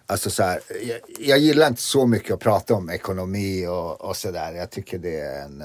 [0.05, 4.17] Alltså så här, jag, jag gillar inte så mycket att prata om ekonomi och, och
[4.17, 4.53] sådär.
[4.53, 5.63] Jag tycker det är en...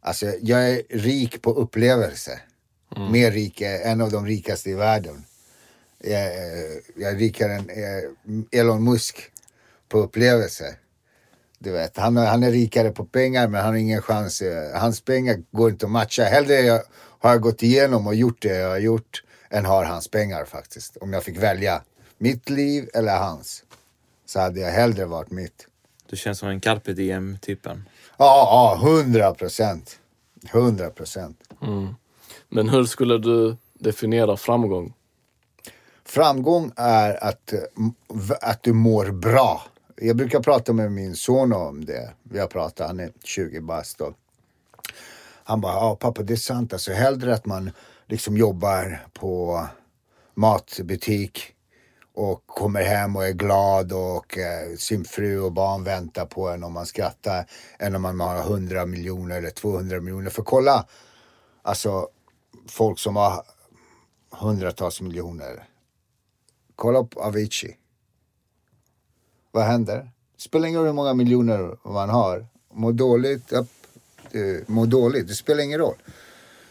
[0.00, 2.38] Alltså jag är rik på upplevelser.
[3.10, 5.24] Mer rik, en av de rikaste i världen.
[5.98, 9.30] Jag, är- jag är rikare än eh, Elon Musk
[9.88, 10.74] på upplevelser.
[11.62, 14.42] Du vet, han, är- han är rikare på pengar men han har ingen chans.
[14.42, 16.24] eh, Hans pengar går inte att matcha.
[16.24, 16.82] Hellre jag,
[17.18, 20.96] har jag gått igenom och gjort det jag har gjort än har hans pengar faktiskt.
[20.96, 21.82] Om jag fick välja
[22.18, 23.64] mitt liv eller hans
[24.26, 25.66] så hade jag hellre varit mitt.
[26.10, 27.88] Du känns som en carpe diem-typen.
[28.18, 29.98] Ja, ja, hundra procent.
[30.52, 31.40] Hundra procent.
[32.48, 34.92] Men hur skulle du definiera framgång?
[36.04, 37.52] Framgång är att,
[38.40, 39.62] att du mår bra.
[39.96, 42.12] Jag brukar prata med min son om det.
[42.22, 44.00] Vi har pratat, han är 20 bast.
[44.00, 44.14] och
[45.44, 46.72] Han bara, ja pappa det är sant.
[46.72, 47.70] Alltså hellre att man
[48.06, 49.66] liksom jobbar på
[50.34, 51.54] matbutik
[52.14, 56.64] och kommer hem och är glad och eh, sin fru och barn väntar på en
[56.64, 57.46] om man skrattar
[57.78, 60.30] än om man har 100 miljoner eller 200 miljoner.
[60.30, 60.86] För kolla,
[61.62, 62.08] alltså
[62.68, 63.42] folk som har
[64.30, 65.68] hundratals miljoner
[66.76, 67.76] Kolla på Avicii.
[69.52, 70.10] Vad händer?
[70.36, 72.46] Det spelar ingen roll hur många miljoner man har.
[72.74, 73.68] Må dåligt, upp,
[74.32, 75.28] eh, må dåligt.
[75.28, 75.96] Det spelar ingen roll.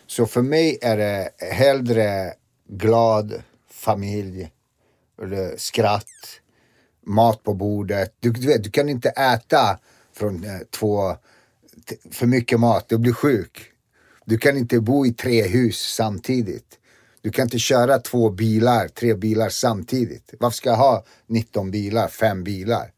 [0.07, 2.34] Så för mig är det hellre
[2.67, 4.51] glad familj,
[5.21, 6.05] eller skratt,
[7.05, 8.15] mat på bordet.
[8.19, 9.79] Du, du, vet, du kan inte äta
[10.13, 11.15] från eh, två,
[12.11, 13.71] för mycket mat, du blir sjuk.
[14.25, 16.79] Du kan inte bo i tre hus samtidigt.
[17.22, 20.34] Du kan inte köra två bilar, tre bilar samtidigt.
[20.39, 22.91] Varför ska jag ha 19 bilar, fem bilar?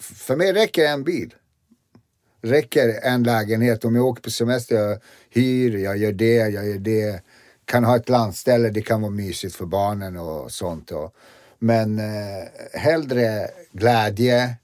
[0.00, 1.34] För mig räcker en bil.
[2.42, 3.84] Räcker en lägenhet.
[3.84, 4.98] Om jag åker på semester, jag
[5.30, 7.22] hyr, jag gör det, jag gör det.
[7.64, 10.90] Kan ha ett landställe, det kan vara mysigt för barnen och sånt.
[10.90, 11.14] Och,
[11.58, 14.56] men eh, hellre glädje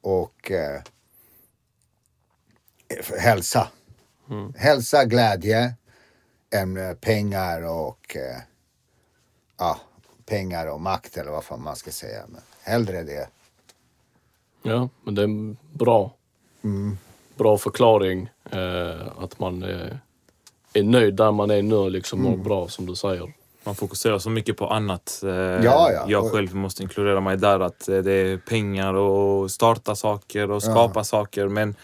[0.00, 0.80] och eh,
[3.18, 3.68] hälsa.
[4.56, 5.74] Hälsa, glädje
[6.52, 8.40] än eh, pengar och eh,
[9.58, 9.80] ja,
[10.26, 12.22] pengar och makt eller vad fan man ska säga.
[12.28, 13.28] Men hellre det.
[14.62, 16.14] Ja, men det är bra.
[17.36, 18.28] Bra förklaring.
[18.50, 19.98] Eh, att man är,
[20.72, 23.32] är nöjd där man är nu liksom mår bra som du säger.
[23.64, 25.20] Man fokuserar så mycket på annat.
[25.22, 26.04] Eh, Ja, ja.
[26.08, 27.60] Jag själv måste inkludera mig där.
[27.60, 31.48] Att eh, det är pengar och starta saker och skapa saker.
[31.48, 31.74] Men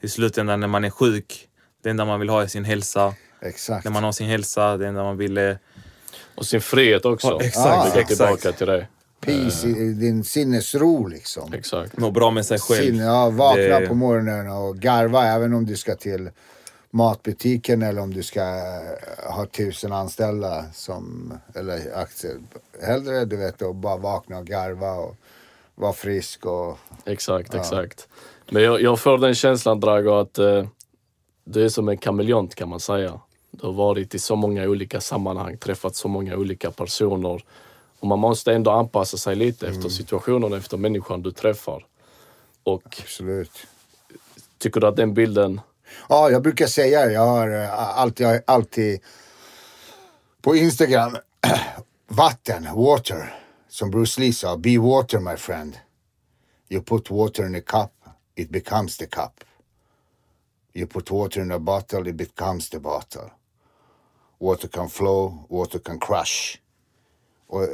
[0.00, 1.48] i slutändan när man är sjuk,
[1.82, 3.14] det enda man vill ha är sin hälsa.
[3.40, 3.84] Exakt.
[3.84, 5.58] När man har sin hälsa, det enda man vill är...
[6.34, 7.26] Och sin frihet också.
[7.28, 8.08] Ja, exakt, exakt.
[8.08, 8.86] tillbaka till det.
[9.20, 11.52] Peace, i din sinnesro liksom.
[11.52, 11.96] Exakt.
[11.96, 12.82] må bra med sig själv.
[12.82, 16.30] Sin, ja, vakna Det- på morgonen och garva även om du ska till
[16.90, 22.36] matbutiken eller om du ska eh, ha tusen anställda som, eller aktier.
[22.82, 25.16] Hellre du vet att bara vakna och garva och
[25.74, 28.08] vara frisk och Exakt, exakt.
[28.50, 30.66] Men jag, jag får den känslan Drago att eh,
[31.44, 33.20] du är som en kameleont kan man säga.
[33.60, 37.44] Du har varit i så många olika sammanhang, träffat så många olika personer.
[38.00, 41.86] Och man måste ändå anpassa sig lite efter situationen, efter människan du träffar.
[42.62, 43.52] Och absolut.
[44.58, 45.60] tycker du att den bilden,
[46.08, 47.10] Ja, jag brukar säga.
[47.10, 49.00] Jag har eh, alltid, jag har alltid
[50.42, 51.16] på Instagram,
[52.08, 53.34] vatten, water.
[53.68, 55.78] Som Bruce Lee sa, be water my friend.
[56.68, 57.92] You put water in a cup,
[58.36, 59.44] it becomes the cup.
[60.74, 63.30] You put water in a bottle, it becomes the bottle.
[64.38, 66.58] Water can flow, water can crush.
[67.46, 67.68] Och,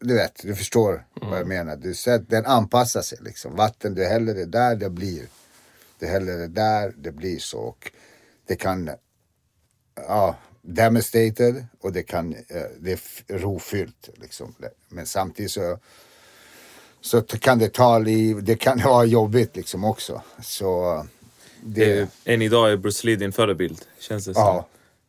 [0.00, 1.76] du vet, du förstår vad jag menar.
[1.76, 3.56] Du ser, den anpassar sig liksom.
[3.56, 5.26] Vatten, du häller det där, det blir.
[5.98, 7.58] Du häller det där, det blir så.
[7.58, 7.92] Och
[8.46, 8.90] det kan,
[9.94, 14.54] ja, devastated och det kan, eh, det är rofyllt liksom.
[14.88, 15.78] Men samtidigt så,
[17.00, 20.22] så kan det ta liv, det kan vara jobbigt liksom också.
[20.42, 21.06] Så
[21.62, 24.42] det, Än idag är Bruce Lee din förebild, känns det som.
[24.42, 24.66] Ja.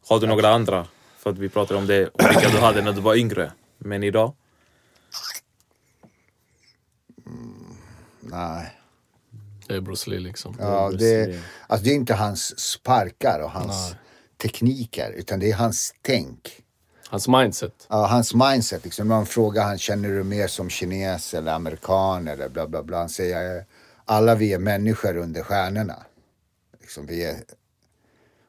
[0.08, 0.88] Har du några andra?
[1.18, 3.52] För att vi pratade om det, och vilka du hade när du var yngre.
[3.78, 4.34] Men idag?
[8.20, 8.78] nej.
[9.68, 10.56] det är Bruce Lee liksom.
[10.60, 13.96] Ja, det, alltså det är inte hans sparkar och hans
[14.38, 16.62] tekniker utan det är hans tänk.
[17.10, 17.88] Hans mindset.
[17.90, 18.84] Ja, hans mindset.
[18.84, 22.98] Liksom, man frågar han känner du mer som kines eller amerikan eller bla bla bla.
[22.98, 23.66] Han säger
[24.06, 25.96] alla vi är människor under stjärnorna.
[26.82, 27.36] Liksom, vi är,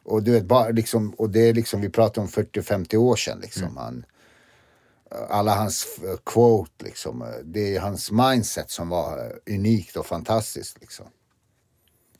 [0.05, 3.39] och, du vet, bara, liksom, och det är liksom, vi pratar om 40-50 år sedan.
[3.41, 3.77] Liksom.
[3.77, 4.05] Han,
[5.29, 10.07] alla hans eh, quote, liksom, eh, det är hans mindset som var eh, unikt och
[10.07, 10.81] fantastiskt.
[10.81, 11.07] Liksom.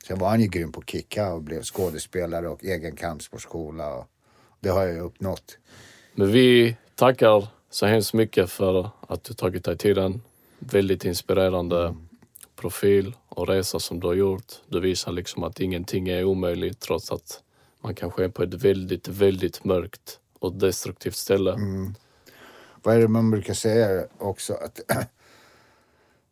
[0.07, 3.93] Sen var han ju grym på att kicka och blev skådespelare och egen kampsportskola.
[3.93, 4.07] Och
[4.59, 5.57] det har jag ju uppnått.
[6.15, 10.21] Men vi tackar så hemskt mycket för att du tagit dig tiden.
[10.59, 11.95] Väldigt inspirerande
[12.55, 14.53] profil och resa som du har gjort.
[14.67, 17.42] Du visar liksom att ingenting är omöjligt trots att
[17.83, 21.51] man kanske är på ett väldigt, väldigt mörkt och destruktivt ställe.
[21.53, 21.95] Mm.
[22.83, 24.53] vad är det man brukar säga också?
[24.53, 24.79] Att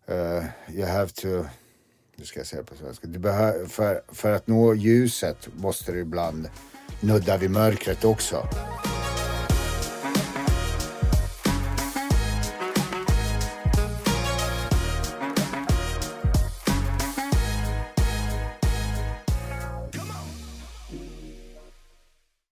[0.10, 0.44] uh,
[0.76, 1.28] you have to,
[2.16, 3.08] Nu ska jag säga på svenska?
[3.08, 6.50] Du behö, för, för att nå ljuset måste du ibland
[7.02, 8.48] nudda vid mörkret också.